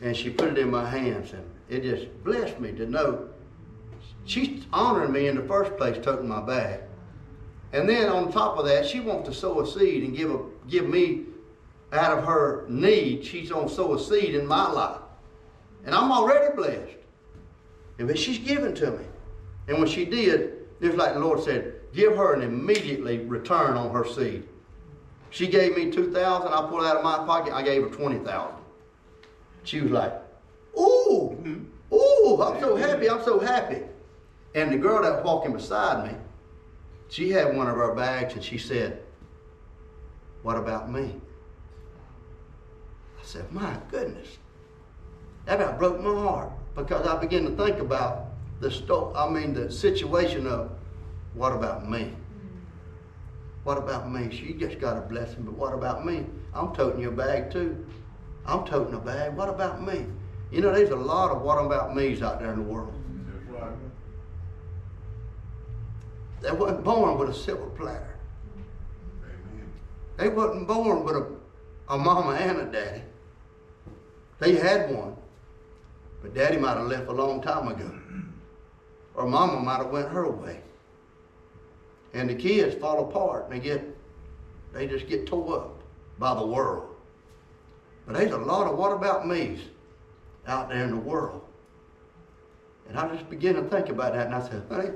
And 0.00 0.16
she 0.16 0.30
put 0.30 0.48
it 0.48 0.58
in 0.58 0.70
my 0.70 0.88
hands, 0.88 1.32
and 1.32 1.44
it 1.68 1.82
just 1.82 2.24
blessed 2.24 2.58
me 2.58 2.72
to 2.72 2.86
know 2.86 3.28
she's 4.24 4.64
honoring 4.72 5.12
me 5.12 5.26
in 5.26 5.36
the 5.36 5.42
first 5.42 5.76
place, 5.76 6.02
toting 6.02 6.28
my 6.28 6.40
bag. 6.40 6.80
And 7.72 7.88
then 7.88 8.08
on 8.08 8.32
top 8.32 8.58
of 8.58 8.64
that, 8.64 8.86
she 8.86 9.00
wants 9.00 9.28
to 9.28 9.34
sow 9.34 9.60
a 9.60 9.66
seed 9.66 10.02
and 10.04 10.16
give 10.16 10.30
a 10.30 10.40
give 10.68 10.88
me 10.88 11.24
out 11.92 12.16
of 12.16 12.24
her 12.24 12.64
need. 12.68 13.24
She's 13.24 13.50
gonna 13.50 13.68
sow 13.68 13.94
a 13.94 13.98
seed 13.98 14.34
in 14.34 14.46
my 14.46 14.70
life, 14.70 15.00
and 15.84 15.94
I'm 15.94 16.10
already 16.10 16.54
blessed. 16.56 16.96
And 17.98 18.08
but 18.08 18.18
she's 18.18 18.38
giving 18.38 18.74
to 18.76 18.92
me, 18.92 19.04
and 19.68 19.78
when 19.78 19.88
she 19.88 20.04
did, 20.06 20.66
just 20.80 20.96
like 20.96 21.12
the 21.14 21.20
Lord 21.20 21.42
said, 21.42 21.74
give 21.94 22.16
her 22.16 22.34
an 22.34 22.42
immediately 22.42 23.18
return 23.18 23.76
on 23.76 23.92
her 23.92 24.06
seed. 24.06 24.46
She 25.30 25.46
gave 25.46 25.76
me 25.76 25.90
two 25.90 26.12
thousand. 26.12 26.52
I 26.52 26.68
pulled 26.68 26.82
it 26.82 26.86
out 26.86 26.96
of 26.96 27.04
my 27.04 27.18
pocket. 27.18 27.52
I 27.52 27.62
gave 27.62 27.82
her 27.82 27.88
twenty 27.88 28.18
thousand. 28.18 28.56
She 29.62 29.80
was 29.80 29.90
like, 29.90 30.14
"Ooh, 30.76 31.36
ooh, 31.92 32.42
I'm 32.42 32.60
so 32.60 32.76
happy. 32.76 33.08
I'm 33.08 33.22
so 33.22 33.38
happy." 33.38 33.82
And 34.54 34.72
the 34.72 34.78
girl 34.78 35.02
that 35.02 35.16
was 35.16 35.24
walking 35.24 35.52
beside 35.52 36.10
me, 36.10 36.18
she 37.08 37.30
had 37.30 37.56
one 37.56 37.68
of 37.68 37.76
her 37.76 37.94
bags 37.94 38.34
and 38.34 38.42
she 38.42 38.58
said, 38.58 39.02
What 40.42 40.56
about 40.56 40.90
me? 40.90 41.20
I 43.18 43.24
said, 43.24 43.50
My 43.52 43.76
goodness. 43.90 44.38
That 45.44 45.60
about 45.60 45.78
broke 45.78 46.00
my 46.00 46.12
heart 46.12 46.52
because 46.74 47.06
I 47.06 47.16
began 47.20 47.44
to 47.44 47.64
think 47.64 47.78
about 47.78 48.26
the 48.60 48.70
sto- 48.70 49.12
I 49.16 49.28
mean 49.28 49.54
the 49.54 49.70
situation 49.70 50.46
of 50.46 50.70
what 51.34 51.52
about 51.52 51.88
me? 51.88 52.12
What 53.64 53.78
about 53.78 54.10
me? 54.10 54.34
She 54.34 54.54
just 54.54 54.78
got 54.80 54.96
a 54.96 55.02
blessing, 55.02 55.42
but 55.42 55.54
what 55.54 55.74
about 55.74 56.04
me? 56.04 56.26
I'm 56.54 56.74
toting 56.74 57.00
your 57.00 57.12
bag 57.12 57.50
too. 57.50 57.86
I'm 58.46 58.64
toting 58.64 58.94
a 58.94 58.98
bag. 58.98 59.36
What 59.36 59.48
about 59.48 59.82
me? 59.82 60.06
You 60.50 60.60
know, 60.60 60.72
there's 60.72 60.90
a 60.90 60.96
lot 60.96 61.30
of 61.30 61.42
what 61.42 61.64
about 61.64 61.94
me's 61.94 62.22
out 62.22 62.40
there 62.40 62.52
in 62.52 62.58
the 62.58 62.64
world. 62.64 62.92
They 66.40 66.52
wasn't 66.52 66.84
born 66.84 67.18
with 67.18 67.28
a 67.28 67.34
silver 67.34 67.66
platter. 67.66 68.16
They 70.16 70.28
wasn't 70.28 70.66
born 70.66 71.04
with 71.04 71.16
a, 71.16 71.26
a 71.88 71.98
mama 71.98 72.32
and 72.32 72.58
a 72.58 72.64
daddy. 72.64 73.02
They 74.38 74.54
had 74.54 74.94
one, 74.94 75.16
but 76.22 76.34
daddy 76.34 76.56
might 76.56 76.78
have 76.78 76.86
left 76.86 77.08
a 77.08 77.12
long 77.12 77.42
time 77.42 77.68
ago. 77.68 77.90
Or 79.14 79.26
mama 79.26 79.60
might 79.60 79.78
have 79.78 79.90
went 79.90 80.08
her 80.08 80.30
way. 80.30 80.60
And 82.12 82.28
the 82.28 82.34
kids 82.34 82.74
fall 82.74 83.08
apart 83.08 83.44
and 83.44 83.52
they 83.52 83.60
get 83.60 83.84
they 84.72 84.86
just 84.86 85.08
get 85.08 85.26
tore 85.26 85.56
up 85.56 85.82
by 86.18 86.34
the 86.34 86.46
world. 86.46 86.94
But 88.06 88.16
there's 88.16 88.32
a 88.32 88.38
lot 88.38 88.66
of 88.66 88.78
what 88.78 88.92
about 88.92 89.26
me's 89.26 89.60
out 90.46 90.68
there 90.68 90.84
in 90.84 90.90
the 90.90 90.96
world. 90.96 91.42
And 92.88 92.98
I 92.98 93.08
just 93.14 93.28
began 93.30 93.54
to 93.54 93.62
think 93.62 93.88
about 93.88 94.14
that 94.14 94.26
and 94.26 94.34
I 94.34 94.48
said, 94.48 94.64
honey, 94.68 94.90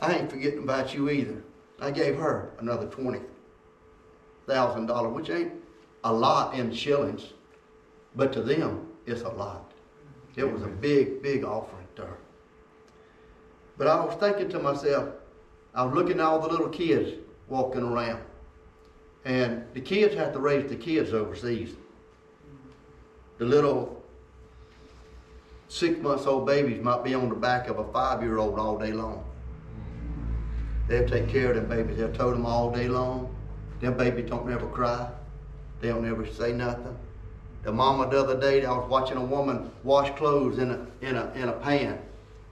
I 0.00 0.14
ain't 0.14 0.30
forgetting 0.30 0.62
about 0.62 0.94
you 0.94 1.10
either. 1.10 1.42
I 1.80 1.90
gave 1.90 2.16
her 2.16 2.50
another 2.58 2.86
twenty 2.86 3.20
thousand 4.46 4.86
dollars, 4.86 5.12
which 5.14 5.30
ain't 5.30 5.52
a 6.04 6.12
lot 6.12 6.54
in 6.54 6.72
shillings, 6.72 7.32
but 8.16 8.32
to 8.32 8.42
them 8.42 8.88
it's 9.06 9.22
a 9.22 9.28
lot. 9.28 9.72
It 10.36 10.50
was 10.50 10.62
a 10.62 10.68
big, 10.68 11.22
big 11.22 11.44
offering 11.44 11.86
to 11.96 12.02
her. 12.02 12.18
But 13.76 13.86
I 13.86 14.04
was 14.04 14.14
thinking 14.16 14.48
to 14.50 14.58
myself, 14.58 15.08
I 15.74 15.84
was 15.84 15.94
looking 15.94 16.20
at 16.20 16.20
all 16.20 16.40
the 16.40 16.48
little 16.48 16.68
kids 16.68 17.18
walking 17.48 17.82
around. 17.82 18.22
And 19.24 19.64
the 19.74 19.80
kids 19.80 20.14
have 20.14 20.32
to 20.32 20.40
raise 20.40 20.68
the 20.68 20.76
kids 20.76 21.12
overseas. 21.12 21.74
The 23.38 23.44
little 23.44 24.02
six 25.68 25.98
months 26.00 26.26
old 26.26 26.46
babies 26.46 26.82
might 26.82 27.02
be 27.02 27.14
on 27.14 27.28
the 27.28 27.34
back 27.34 27.68
of 27.68 27.78
a 27.78 27.92
five 27.92 28.22
year 28.22 28.38
old 28.38 28.58
all 28.58 28.78
day 28.78 28.92
long. 28.92 29.24
They'll 30.88 31.08
take 31.08 31.28
care 31.28 31.50
of 31.50 31.56
them 31.56 31.68
babies. 31.68 31.96
They'll 31.96 32.12
tote 32.12 32.34
them 32.34 32.44
all 32.44 32.70
day 32.70 32.88
long. 32.88 33.34
Them 33.80 33.96
babies 33.96 34.28
don't 34.28 34.46
never 34.46 34.66
cry. 34.66 35.08
They 35.80 35.88
don't 35.88 36.04
never 36.04 36.26
say 36.26 36.52
nothing. 36.52 36.96
The 37.62 37.72
mama 37.72 38.10
the 38.10 38.20
other 38.20 38.38
day, 38.38 38.64
I 38.64 38.72
was 38.76 38.88
watching 38.90 39.16
a 39.16 39.24
woman 39.24 39.70
wash 39.84 40.14
clothes 40.16 40.58
in 40.58 40.70
a 40.70 40.86
in 41.00 41.16
a 41.16 41.32
in 41.34 41.48
a 41.48 41.52
pan, 41.52 41.98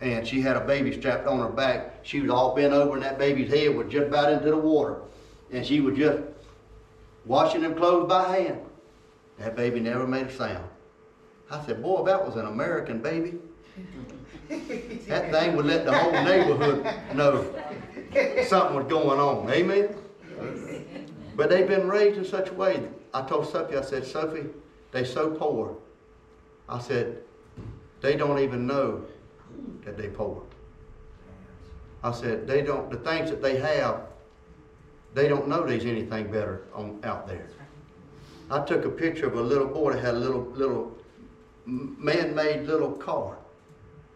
and 0.01 0.27
she 0.27 0.41
had 0.41 0.57
a 0.57 0.61
baby 0.61 0.99
strapped 0.99 1.27
on 1.27 1.41
her 1.41 1.49
back. 1.49 2.01
She 2.03 2.21
was 2.21 2.31
all 2.31 2.55
bent 2.55 2.73
over, 2.73 2.95
and 2.95 3.03
that 3.03 3.19
baby's 3.19 3.51
head 3.51 3.75
was 3.75 3.91
just 3.91 4.07
about 4.07 4.33
into 4.33 4.51
the 4.51 4.57
water, 4.57 5.01
and 5.53 5.65
she 5.65 5.81
was 5.81 5.97
just 5.97 6.19
washing 7.27 7.63
them 7.63 7.75
clothes 7.75 8.09
by 8.09 8.37
hand. 8.37 8.61
That 9.39 9.57
baby 9.57 9.81
never 9.81 10.07
made 10.07 10.27
a 10.27 10.33
sound. 10.33 10.69
I 11.51 11.65
said, 11.65 11.83
"Boy, 11.83 12.05
that 12.05 12.25
was 12.25 12.37
an 12.37 12.47
American 12.47 13.01
baby, 13.01 13.39
that 15.09 15.31
thing 15.31 15.57
would 15.57 15.67
let 15.67 15.85
the 15.85 15.97
whole 15.97 16.13
neighborhood 16.13 16.87
know 17.15 17.45
something 18.47 18.77
was 18.77 18.87
going 18.87 19.21
on." 19.21 19.51
Amen. 19.51 19.95
But 21.37 21.51
they've 21.51 21.69
been 21.69 21.89
raised 21.89 22.19
in 22.19 22.25
such 22.25 22.51
a 22.51 22.55
way. 22.55 22.83
I 23.13 23.23
told 23.23 23.51
Sophie, 23.51 23.77
I 23.77 23.83
said, 23.83 24.07
Sophie, 24.07 24.47
they're 24.93 25.05
so 25.05 25.31
poor. 25.31 25.77
I 26.69 26.79
said, 26.79 27.19
they 28.01 28.15
don't 28.15 28.39
even 28.39 28.67
know 28.67 29.05
that 29.85 29.97
they 29.97 30.09
poor. 30.09 30.43
I 32.03 32.13
said, 32.13 32.47
they 32.47 32.63
don't, 32.63 32.91
the 32.91 32.97
things 32.99 33.31
that 33.31 33.43
they 33.43 33.59
have, 33.59 34.03
they 35.15 35.29
don't 35.29 35.49
know 35.49 35.67
there's 35.67 35.85
anything 35.85 36.31
better 36.31 36.63
on, 36.75 37.01
out 37.05 37.27
there. 37.27 37.47
I 38.51 38.65
took 38.65 38.85
a 38.85 38.91
picture 38.91 39.27
of 39.27 39.35
a 39.35 39.41
little 39.41 39.67
boy 39.67 39.93
that 39.93 40.05
had 40.05 40.15
a 40.15 40.19
little, 40.19 40.43
little 40.43 40.97
man-made 41.67 42.67
little 42.67 42.93
car. 42.93 43.39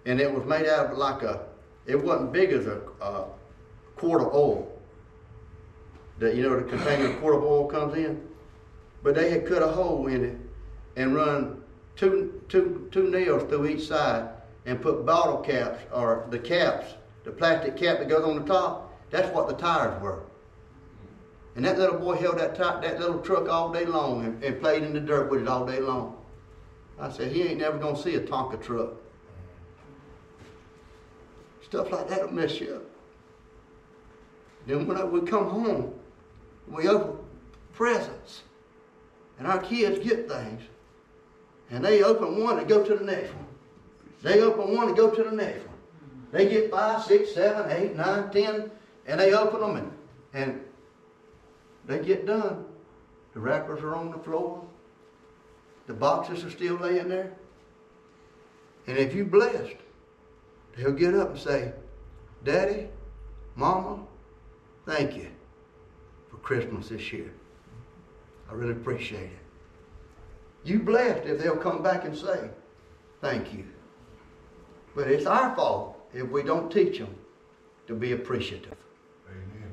And 0.06 0.20
it 0.20 0.32
was 0.32 0.44
made 0.44 0.66
out 0.66 0.92
of 0.92 0.98
like 0.98 1.22
a, 1.22 1.46
it 1.86 2.02
wasn't 2.02 2.32
big 2.32 2.52
as 2.52 2.66
a, 2.66 2.80
a 3.00 3.26
quart 3.96 4.22
of 4.22 4.34
oil 4.34 4.70
that 6.18 6.34
you 6.36 6.42
know 6.42 6.56
the 6.56 6.64
container 6.64 7.10
of 7.10 7.20
quart 7.20 7.36
of 7.36 7.42
oil 7.42 7.66
comes 7.66 7.96
in. 7.96 8.26
But 9.02 9.14
they 9.14 9.30
had 9.30 9.46
cut 9.46 9.62
a 9.62 9.68
hole 9.68 10.06
in 10.06 10.24
it 10.24 10.36
and 10.96 11.14
run 11.14 11.62
two, 11.96 12.40
two, 12.48 12.88
two 12.90 13.10
nails 13.10 13.48
through 13.48 13.66
each 13.66 13.86
side 13.86 14.28
and 14.66 14.80
put 14.80 15.04
bottle 15.04 15.38
caps 15.38 15.82
or 15.92 16.26
the 16.30 16.38
caps, 16.38 16.94
the 17.24 17.30
plastic 17.30 17.76
cap 17.76 17.98
that 17.98 18.08
goes 18.08 18.24
on 18.24 18.36
the 18.36 18.52
top. 18.52 18.92
That's 19.10 19.32
what 19.34 19.48
the 19.48 19.54
tires 19.54 20.00
were. 20.02 20.22
And 21.56 21.64
that 21.64 21.78
little 21.78 21.98
boy 21.98 22.16
held 22.16 22.38
that, 22.38 22.54
ti- 22.54 22.86
that 22.86 22.98
little 22.98 23.20
truck 23.20 23.48
all 23.48 23.72
day 23.72 23.84
long 23.84 24.24
and, 24.24 24.42
and 24.42 24.60
played 24.60 24.82
in 24.82 24.92
the 24.92 25.00
dirt 25.00 25.30
with 25.30 25.42
it 25.42 25.48
all 25.48 25.64
day 25.64 25.80
long. 25.80 26.16
I 26.98 27.10
said, 27.10 27.32
he 27.32 27.42
ain't 27.42 27.58
never 27.58 27.78
gonna 27.78 28.00
see 28.00 28.14
a 28.14 28.20
Tonka 28.20 28.62
truck. 28.62 28.94
Stuff 31.62 31.90
like 31.92 32.08
that'll 32.08 32.32
mess 32.32 32.60
you 32.60 32.74
up. 32.74 32.82
Then 34.66 34.86
when 34.86 35.10
we 35.10 35.20
come 35.20 35.48
home, 35.48 35.94
we 36.68 36.88
open 36.88 37.18
presents. 37.72 38.42
And 39.38 39.46
our 39.46 39.58
kids 39.58 39.98
get 39.98 40.28
things. 40.28 40.62
And 41.70 41.84
they 41.84 42.02
open 42.02 42.42
one 42.42 42.58
and 42.58 42.68
go 42.68 42.84
to 42.84 42.94
the 42.94 43.04
next 43.04 43.34
one. 43.34 43.43
They 44.24 44.40
open 44.40 44.74
one 44.74 44.88
and 44.88 44.96
go 44.96 45.10
to 45.10 45.22
the 45.22 45.30
next 45.30 45.66
one. 45.66 45.76
They 46.32 46.48
get 46.48 46.70
five, 46.70 47.04
six, 47.04 47.34
seven, 47.34 47.70
eight, 47.70 47.94
nine, 47.94 48.30
ten, 48.30 48.70
and 49.06 49.20
they 49.20 49.34
open 49.34 49.60
them 49.60 49.76
and, 49.76 49.92
and 50.32 50.60
they 51.86 51.98
get 52.02 52.26
done. 52.26 52.64
The 53.34 53.40
wrappers 53.40 53.82
are 53.82 53.94
on 53.94 54.10
the 54.10 54.18
floor. 54.18 54.64
The 55.86 55.92
boxes 55.92 56.42
are 56.42 56.50
still 56.50 56.76
laying 56.76 57.08
there. 57.08 57.34
And 58.86 58.96
if 58.96 59.14
you're 59.14 59.26
blessed, 59.26 59.76
they'll 60.74 60.92
get 60.92 61.14
up 61.14 61.30
and 61.30 61.38
say, 61.38 61.72
Daddy, 62.44 62.88
Mama, 63.56 63.98
thank 64.86 65.16
you 65.16 65.28
for 66.30 66.38
Christmas 66.38 66.88
this 66.88 67.12
year. 67.12 67.30
I 68.50 68.54
really 68.54 68.72
appreciate 68.72 69.24
it. 69.24 70.64
You 70.64 70.78
blessed 70.78 71.26
if 71.26 71.38
they'll 71.38 71.56
come 71.56 71.82
back 71.82 72.06
and 72.06 72.16
say, 72.16 72.48
thank 73.20 73.52
you. 73.52 73.66
But 74.94 75.08
it's 75.08 75.26
our 75.26 75.54
fault 75.56 75.98
if 76.12 76.28
we 76.28 76.42
don't 76.42 76.70
teach 76.70 76.98
them 76.98 77.14
to 77.86 77.94
be 77.94 78.12
appreciative. 78.12 78.76
Amen. 79.28 79.72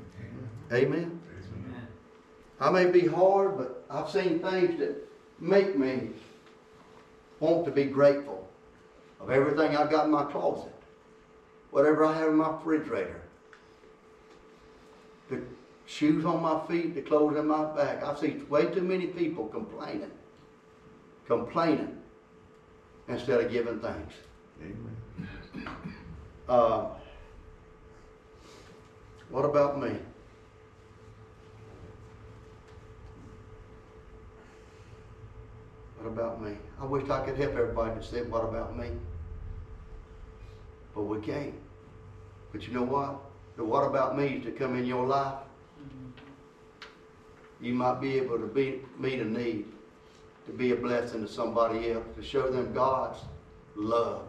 Amen. 0.72 1.20
Amen. 1.56 1.86
I 2.60 2.70
may 2.70 2.90
be 2.90 3.06
hard, 3.06 3.56
but 3.56 3.84
I've 3.88 4.10
seen 4.10 4.40
things 4.40 4.78
that 4.80 4.96
make 5.38 5.78
me 5.78 6.10
want 7.40 7.64
to 7.66 7.70
be 7.70 7.84
grateful 7.84 8.48
of 9.20 9.30
everything 9.30 9.76
I've 9.76 9.90
got 9.90 10.06
in 10.06 10.10
my 10.10 10.24
closet, 10.24 10.74
whatever 11.70 12.04
I 12.04 12.16
have 12.18 12.28
in 12.28 12.36
my 12.36 12.50
refrigerator, 12.50 13.22
the 15.30 15.40
shoes 15.86 16.24
on 16.24 16.42
my 16.42 16.60
feet, 16.66 16.94
the 16.94 17.02
clothes 17.02 17.36
in 17.36 17.46
my 17.46 17.64
back. 17.74 18.02
I 18.02 18.14
see 18.16 18.42
way 18.48 18.66
too 18.66 18.82
many 18.82 19.06
people 19.06 19.46
complaining, 19.46 20.10
complaining 21.26 21.98
instead 23.08 23.40
of 23.40 23.50
giving 23.50 23.78
thanks. 23.80 24.14
Amen. 24.60 25.68
Uh, 26.48 26.86
what 29.30 29.44
about 29.44 29.80
me? 29.80 29.96
What 35.98 36.06
about 36.06 36.42
me? 36.42 36.56
I 36.80 36.84
wish 36.84 37.08
I 37.08 37.24
could 37.24 37.36
help 37.36 37.52
everybody 37.52 37.94
to 38.00 38.04
say, 38.04 38.22
what 38.22 38.44
about 38.44 38.76
me? 38.76 38.88
But 40.94 41.02
we 41.02 41.20
can't. 41.20 41.54
But 42.50 42.66
you 42.66 42.74
know 42.74 42.82
what? 42.82 43.20
The 43.56 43.64
what 43.64 43.86
about 43.86 44.18
me 44.18 44.26
is 44.26 44.44
to 44.44 44.50
come 44.50 44.76
in 44.76 44.84
your 44.84 45.06
life. 45.06 45.38
You 47.60 47.74
might 47.74 48.00
be 48.00 48.18
able 48.18 48.38
to 48.38 48.46
be, 48.46 48.80
meet 48.98 49.20
a 49.20 49.24
need, 49.24 49.66
to 50.46 50.52
be 50.52 50.72
a 50.72 50.76
blessing 50.76 51.24
to 51.24 51.32
somebody 51.32 51.92
else, 51.92 52.04
to 52.16 52.22
show 52.22 52.50
them 52.50 52.72
God's 52.74 53.20
love. 53.76 54.22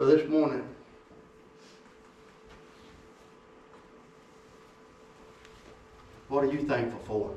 So 0.00 0.06
this 0.06 0.26
morning, 0.30 0.66
what 6.28 6.44
are 6.44 6.50
you 6.50 6.66
thankful 6.66 7.00
for? 7.04 7.34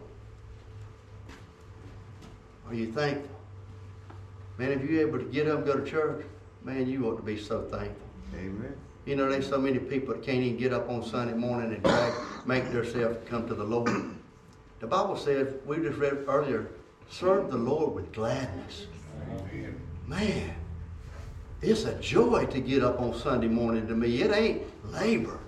Are 2.70 2.74
you 2.74 2.90
thankful? 2.94 3.36
Man, 4.58 4.72
if 4.72 4.90
you're 4.90 5.06
able 5.06 5.20
to 5.20 5.26
get 5.26 5.50
up 5.50 5.58
and 5.58 5.66
go 5.66 5.78
to 5.78 5.86
church, 5.86 6.26
man, 6.64 6.88
you 6.88 7.06
ought 7.06 7.18
to 7.18 7.22
be 7.22 7.38
so 7.38 7.64
thankful. 7.64 8.08
Amen. 8.34 8.78
You 9.06 9.18
know, 9.18 9.30
there's 9.30 9.50
so 9.50 9.60
many 9.60 9.80
people 9.80 10.14
that 10.14 10.24
can't 10.24 10.42
even 10.42 10.58
get 10.58 10.72
up 10.72 10.90
on 10.90 11.04
Sunday 11.04 11.34
morning 11.34 11.74
and 11.74 11.84
drag, 11.84 12.14
make 12.46 12.72
themselves 12.72 13.18
come 13.28 13.46
to 13.50 13.56
the 13.56 13.66
Lord. 13.66 13.92
The 14.84 14.90
Bible 14.90 15.16
says, 15.16 15.48
we 15.66 15.78
just 15.78 15.98
read 15.98 16.26
earlier, 16.28 16.68
serve 17.10 17.50
the 17.50 17.56
Lord 17.56 17.96
with 17.96 18.12
gladness. 18.12 18.88
Amen. 19.32 19.80
Man, 20.08 20.56
it's 21.62 21.86
a 21.86 21.98
joy 22.02 22.48
to 22.48 22.60
get 22.60 22.84
up 22.84 23.00
on 23.00 23.18
Sunday 23.18 23.48
morning 23.48 23.88
to 23.88 23.96
me. 23.96 24.22
It 24.22 24.36
ain't 24.36 24.64
labor. 24.92 25.40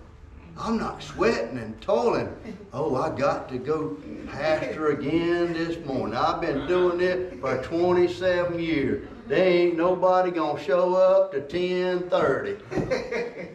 I'm 0.57 0.77
not 0.77 1.03
sweating 1.03 1.57
and 1.57 1.81
toiling. 1.81 2.33
Oh, 2.71 2.95
I 2.95 3.13
got 3.13 3.49
to 3.49 3.57
go 3.57 3.97
pastor 4.31 4.91
again 4.91 5.51
this 5.51 5.85
morning. 5.85 6.15
I've 6.15 6.39
been 6.39 6.65
doing 6.65 7.01
it 7.01 7.41
for 7.41 7.61
27 7.61 8.57
years. 8.57 9.05
There 9.27 9.45
ain't 9.45 9.75
nobody 9.75 10.31
gonna 10.31 10.63
show 10.63 10.95
up 10.95 11.33
to 11.33 11.41
10:30. 11.41 13.49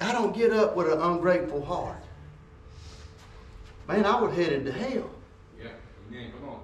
I 0.00 0.10
don't 0.10 0.34
get 0.34 0.52
up 0.52 0.74
with 0.74 0.92
an 0.92 1.00
ungrateful 1.00 1.64
heart. 1.64 2.02
Man, 3.92 4.06
I 4.06 4.20
was 4.20 4.34
headed 4.34 4.64
to 4.64 4.72
hell. 4.72 5.10
Yeah, 5.60 5.68
amen. 6.08 6.32
Come 6.32 6.48
on. 6.48 6.60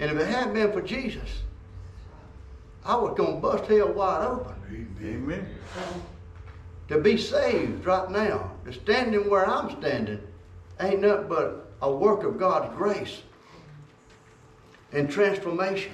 And 0.00 0.10
if 0.10 0.18
it 0.18 0.26
hadn't 0.26 0.52
been 0.52 0.70
for 0.70 0.82
Jesus, 0.82 1.42
I 2.84 2.94
was 2.94 3.14
gonna 3.16 3.40
bust 3.40 3.64
hell 3.64 3.92
wide 3.92 4.26
open. 4.26 4.54
Amen. 4.70 5.16
Amen. 5.16 6.02
To 6.88 7.00
be 7.00 7.16
saved 7.16 7.86
right 7.86 8.10
now, 8.10 8.52
to 8.66 8.72
standing 8.72 9.30
where 9.30 9.48
I'm 9.48 9.70
standing, 9.78 10.20
ain't 10.78 11.00
nothing 11.00 11.28
but 11.28 11.70
a 11.80 11.90
work 11.90 12.22
of 12.22 12.38
God's 12.38 12.74
grace 12.76 13.22
and 14.92 15.10
transformation 15.10 15.92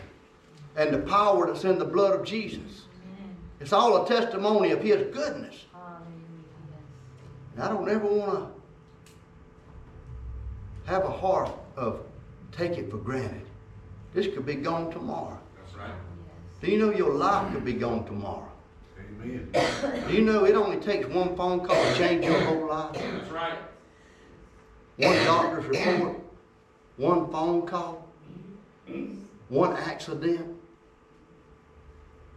and 0.77 0.93
the 0.93 0.99
power 0.99 1.47
that's 1.47 1.65
in 1.65 1.79
the 1.79 1.85
blood 1.85 2.19
of 2.19 2.27
Jesus. 2.27 2.87
It's 3.61 3.73
all 3.73 4.05
a 4.05 4.09
testimony 4.09 4.73
of 4.73 4.83
His 4.83 5.03
goodness. 5.15 5.67
Hallelujah. 5.73 6.05
And 7.55 7.63
I 7.63 7.69
don't 7.69 7.89
ever 7.89 8.07
want 8.07 8.33
to 8.33 8.54
have 10.85 11.05
a 11.05 11.11
heart 11.11 11.51
of 11.77 12.01
take 12.53 12.79
it 12.79 12.91
for 12.91 12.99
granted. 12.99 13.47
This 14.13 14.27
could 14.27 14.47
be 14.47 14.55
gone 14.55 14.91
tomorrow. 14.91 15.39
That's 15.57 15.77
right. 15.77 15.95
Do 16.61 16.71
you 16.71 16.79
know 16.79 16.93
your 16.93 17.15
life 17.15 17.53
could 17.53 17.65
be 17.65 17.73
gone 17.73 18.05
tomorrow? 18.05 18.49
Amen. 18.99 19.49
Do 20.07 20.15
you 20.15 20.23
know 20.23 20.45
it 20.45 20.55
only 20.55 20.77
takes 20.79 21.07
one 21.09 21.37
phone 21.37 21.67
call 21.67 21.83
to 21.83 21.95
change 21.95 22.25
your 22.25 22.41
whole 22.43 22.69
life? 22.69 22.95
That's 22.95 23.31
right. 23.31 23.59
One 24.97 25.17
doctor's 25.25 25.67
report, 25.67 26.21
one 26.97 27.31
phone 27.33 27.67
call, 27.67 28.09
one 29.49 29.77
accident. 29.77 30.57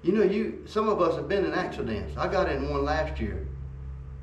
You 0.01 0.13
know, 0.13 0.23
you 0.23 0.63
some 0.65 0.89
of 0.89 1.01
us 1.01 1.15
have 1.15 1.27
been 1.27 1.45
in 1.45 1.53
accidents. 1.53 2.17
I 2.17 2.27
got 2.27 2.49
in 2.49 2.69
one 2.69 2.83
last 2.83 3.19
year. 3.19 3.47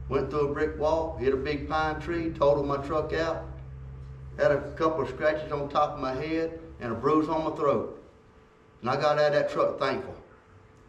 Went 0.08 0.30
through 0.30 0.48
a 0.50 0.52
brick 0.52 0.78
wall, 0.78 1.16
hit 1.18 1.32
a 1.32 1.37
big 1.37 1.68
pine 1.68 2.00
tree, 2.00 2.30
totaled 2.30 2.66
my 2.66 2.76
truck 2.78 3.12
out, 3.14 3.46
had 4.38 4.50
a 4.50 4.60
couple 4.72 5.02
of 5.02 5.08
scratches 5.08 5.50
on 5.52 5.68
top 5.68 5.94
of 5.94 6.00
my 6.00 6.14
head 6.14 6.58
and 6.80 6.92
a 6.92 6.94
bruise 6.94 7.28
on 7.28 7.44
my 7.44 7.56
throat. 7.56 8.00
And 8.80 8.90
I 8.90 8.96
got 8.96 9.18
out 9.18 9.28
of 9.28 9.32
that 9.32 9.50
truck 9.50 9.78
thankful 9.78 10.14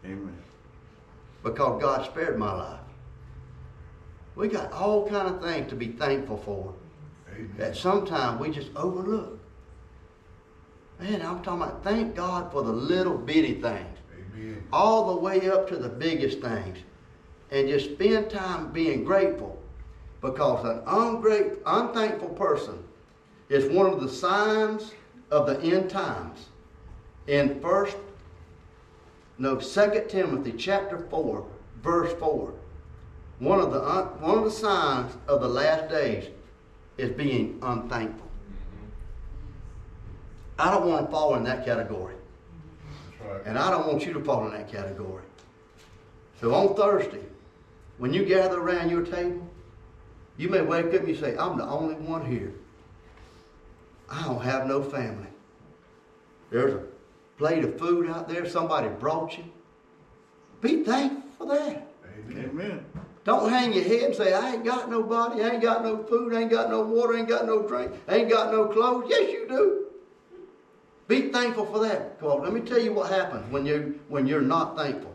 Amen. 0.04 0.36
because 1.42 1.80
God 1.80 2.04
spared 2.06 2.38
my 2.38 2.52
life. 2.52 2.80
We 4.34 4.48
got 4.48 4.72
all 4.72 5.08
kind 5.08 5.28
of 5.28 5.42
things 5.42 5.70
to 5.70 5.76
be 5.76 5.88
thankful 5.88 6.36
for 6.38 6.74
Amen. 7.32 7.54
that 7.56 7.76
sometimes 7.76 8.40
we 8.40 8.50
just 8.50 8.68
overlook. 8.76 9.38
Man, 11.00 11.22
I'm 11.22 11.42
talking 11.42 11.62
about 11.62 11.84
thank 11.84 12.14
God 12.14 12.50
for 12.52 12.62
the 12.62 12.72
little 12.72 13.16
bitty 13.16 13.54
things, 13.60 13.98
Amen. 14.34 14.62
all 14.72 15.14
the 15.14 15.20
way 15.20 15.48
up 15.48 15.68
to 15.68 15.76
the 15.76 15.88
biggest 15.88 16.40
things, 16.40 16.78
and 17.50 17.68
just 17.68 17.92
spend 17.92 18.30
time 18.30 18.72
being 18.72 19.04
grateful, 19.04 19.62
because 20.20 20.64
an 20.64 20.82
ungrateful, 20.86 21.62
unthankful 21.66 22.30
person 22.30 22.82
is 23.48 23.70
one 23.72 23.86
of 23.86 24.00
the 24.00 24.08
signs 24.08 24.92
of 25.30 25.46
the 25.46 25.60
end 25.60 25.90
times. 25.90 26.46
In 27.26 27.60
First, 27.60 27.96
no, 29.38 29.58
Second 29.58 30.08
Timothy 30.08 30.52
chapter 30.52 30.98
four, 31.10 31.46
verse 31.82 32.12
four, 32.18 32.54
one 33.38 33.60
of 33.60 33.70
the 33.70 33.80
uh, 33.80 34.04
one 34.18 34.38
of 34.38 34.44
the 34.44 34.50
signs 34.50 35.12
of 35.28 35.40
the 35.40 35.48
last 35.48 35.90
days 35.90 36.30
is 36.96 37.10
being 37.10 37.58
unthankful. 37.62 38.26
Mm-hmm. 38.26 38.86
I 40.58 40.70
don't 40.70 40.88
want 40.88 41.06
to 41.06 41.12
fall 41.12 41.34
in 41.34 41.44
that 41.44 41.64
category. 41.64 42.14
Right. 43.28 43.42
And 43.44 43.58
I 43.58 43.70
don't 43.70 43.86
want 43.86 44.06
you 44.06 44.12
to 44.14 44.20
fall 44.24 44.46
in 44.46 44.52
that 44.52 44.70
category. 44.70 45.24
So 46.40 46.54
on 46.54 46.74
Thursday, 46.74 47.24
when 47.98 48.12
you 48.12 48.24
gather 48.24 48.60
around 48.60 48.90
your 48.90 49.02
table, 49.02 49.46
you 50.36 50.48
may 50.48 50.60
wake 50.60 50.86
up 50.86 51.00
and 51.00 51.08
you 51.08 51.16
say, 51.16 51.36
I'm 51.36 51.58
the 51.58 51.64
only 51.64 51.94
one 51.96 52.24
here. 52.24 52.52
I 54.08 54.24
don't 54.24 54.42
have 54.42 54.66
no 54.66 54.82
family. 54.82 55.28
There's 56.50 56.74
a 56.74 56.82
plate 57.38 57.64
of 57.64 57.78
food 57.78 58.08
out 58.08 58.28
there 58.28 58.48
somebody 58.48 58.88
brought 58.88 59.36
you. 59.36 59.44
Be 60.60 60.84
thankful 60.84 61.46
for 61.46 61.54
that. 61.54 61.86
Amen. 62.04 62.50
Amen. 62.50 62.84
Don't 63.24 63.50
hang 63.50 63.72
your 63.72 63.82
head 63.82 64.04
and 64.04 64.14
say, 64.14 64.32
I 64.32 64.52
ain't 64.52 64.64
got 64.64 64.88
nobody, 64.88 65.42
I 65.42 65.50
ain't 65.50 65.62
got 65.62 65.82
no 65.82 66.04
food, 66.04 66.32
I 66.32 66.42
ain't 66.42 66.50
got 66.50 66.70
no 66.70 66.82
water, 66.82 67.16
I 67.16 67.18
ain't 67.18 67.28
got 67.28 67.44
no 67.44 67.66
drink, 67.66 67.90
I 68.06 68.18
ain't 68.18 68.30
got 68.30 68.52
no 68.52 68.66
clothes. 68.66 69.06
Yes, 69.08 69.32
you 69.32 69.48
do. 69.48 69.86
Be 71.08 71.30
thankful 71.30 71.66
for 71.66 71.80
that. 71.80 72.18
Because 72.18 72.40
let 72.42 72.52
me 72.52 72.60
tell 72.60 72.80
you 72.80 72.92
what 72.92 73.10
happens 73.10 73.50
when 73.50 73.66
you 73.66 73.98
when 74.08 74.26
you're 74.26 74.40
not 74.40 74.76
thankful. 74.76 75.14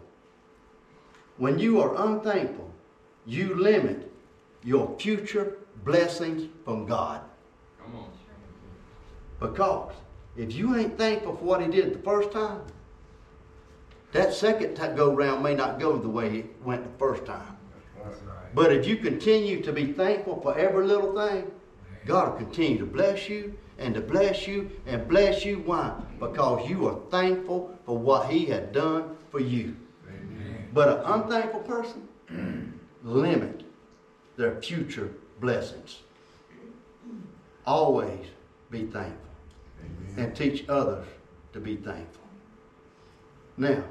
When 1.37 1.57
you 1.57 1.81
are 1.81 1.95
unthankful, 2.07 2.69
you 3.25 3.55
limit 3.55 4.11
your 4.63 4.97
future 4.99 5.57
blessings 5.83 6.49
from 6.65 6.85
God. 6.85 7.21
Because 9.41 9.91
if 10.37 10.53
you 10.53 10.75
ain't 10.77 10.97
thankful 10.97 11.35
for 11.35 11.43
what 11.43 11.61
he 11.61 11.67
did 11.67 11.93
the 11.93 11.99
first 11.99 12.31
time, 12.31 12.61
that 14.13 14.33
second 14.33 14.77
go 14.95 15.13
round 15.13 15.43
may 15.43 15.55
not 15.55 15.79
go 15.79 15.97
the 15.97 16.07
way 16.07 16.39
it 16.39 16.63
went 16.63 16.83
the 16.83 16.97
first 16.99 17.25
time. 17.25 17.57
But 18.53 18.71
if 18.71 18.85
you 18.85 18.97
continue 18.97 19.61
to 19.63 19.73
be 19.73 19.93
thankful 19.93 20.39
for 20.41 20.57
every 20.57 20.85
little 20.85 21.15
thing, 21.15 21.49
God 22.05 22.31
will 22.31 22.37
continue 22.37 22.77
to 22.79 22.85
bless 22.85 23.29
you 23.29 23.57
and 23.79 23.95
to 23.95 24.01
bless 24.01 24.47
you 24.47 24.69
and 24.85 25.07
bless 25.07 25.43
you. 25.43 25.59
Why? 25.59 25.95
Because 26.19 26.69
you 26.69 26.87
are 26.87 26.99
thankful 27.09 27.75
for 27.85 27.97
what 27.97 28.29
He 28.29 28.45
had 28.45 28.73
done 28.73 29.15
for 29.31 29.39
you. 29.39 29.75
Amen. 30.07 30.67
But 30.73 30.89
an 30.89 31.05
unthankful 31.05 31.61
person 31.61 32.79
limit 33.03 33.63
their 34.35 34.61
future 34.61 35.11
blessings. 35.39 35.99
Always 37.65 38.27
be 38.69 38.85
thankful 38.85 39.30
And 40.17 40.35
teach 40.35 40.67
others 40.67 41.07
to 41.53 41.59
be 41.59 41.75
thankful. 41.77 42.23
Now, 43.57 43.83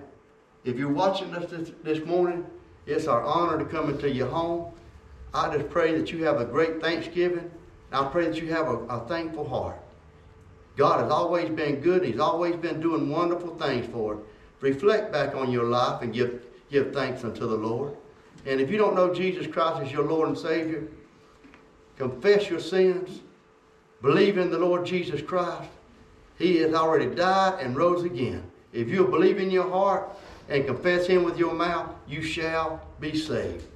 if 0.64 0.76
you're 0.76 0.92
watching 0.92 1.34
us 1.34 1.50
this, 1.50 1.72
this 1.82 2.04
morning, 2.04 2.44
it's 2.86 3.06
our 3.06 3.22
honor 3.22 3.58
to 3.58 3.64
come 3.64 3.90
into 3.90 4.10
your 4.10 4.28
home. 4.28 4.72
I 5.32 5.56
just 5.56 5.70
pray 5.70 5.96
that 5.96 6.12
you 6.12 6.24
have 6.24 6.40
a 6.40 6.44
great 6.44 6.80
Thanksgiving. 6.80 7.50
I 7.92 8.04
pray 8.06 8.26
that 8.26 8.40
you 8.40 8.52
have 8.52 8.68
a, 8.68 8.78
a 8.86 9.08
thankful 9.08 9.48
heart. 9.48 9.78
God 10.76 11.00
has 11.00 11.10
always 11.10 11.50
been 11.50 11.80
good. 11.80 12.04
He's 12.04 12.20
always 12.20 12.56
been 12.56 12.80
doing 12.80 13.10
wonderful 13.10 13.56
things 13.56 13.86
for 13.92 14.14
us. 14.14 14.20
Reflect 14.60 15.12
back 15.12 15.34
on 15.34 15.50
your 15.50 15.64
life 15.64 16.02
and 16.02 16.12
give, 16.12 16.44
give 16.70 16.92
thanks 16.92 17.24
unto 17.24 17.46
the 17.46 17.56
Lord. 17.56 17.96
And 18.46 18.60
if 18.60 18.70
you 18.70 18.78
don't 18.78 18.94
know 18.94 19.12
Jesus 19.12 19.46
Christ 19.46 19.82
as 19.82 19.92
your 19.92 20.04
Lord 20.04 20.28
and 20.28 20.38
Savior, 20.38 20.84
confess 21.96 22.48
your 22.48 22.60
sins. 22.60 23.20
Believe 24.02 24.38
in 24.38 24.50
the 24.50 24.58
Lord 24.58 24.86
Jesus 24.86 25.20
Christ. 25.20 25.70
He 26.40 26.56
has 26.56 26.72
already 26.72 27.14
died 27.14 27.60
and 27.60 27.76
rose 27.76 28.02
again. 28.02 28.42
If 28.72 28.88
you'll 28.88 29.10
believe 29.10 29.38
in 29.38 29.50
your 29.50 29.68
heart 29.68 30.08
and 30.48 30.66
confess 30.66 31.06
Him 31.06 31.22
with 31.22 31.38
your 31.38 31.52
mouth, 31.52 31.94
you 32.08 32.22
shall 32.22 32.80
be 32.98 33.16
saved. 33.16 33.66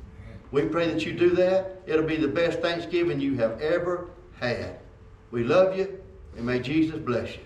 We 0.50 0.62
pray 0.62 0.88
that 0.90 1.04
you 1.04 1.12
do 1.12 1.30
that. 1.30 1.82
It'll 1.86 2.06
be 2.06 2.16
the 2.16 2.26
best 2.26 2.60
Thanksgiving 2.60 3.20
you 3.20 3.36
have 3.36 3.60
ever 3.60 4.08
had. 4.40 4.78
We 5.30 5.44
love 5.44 5.76
you, 5.76 6.00
and 6.36 6.46
may 6.46 6.58
Jesus 6.58 6.98
bless 6.98 7.36
you. 7.36 7.42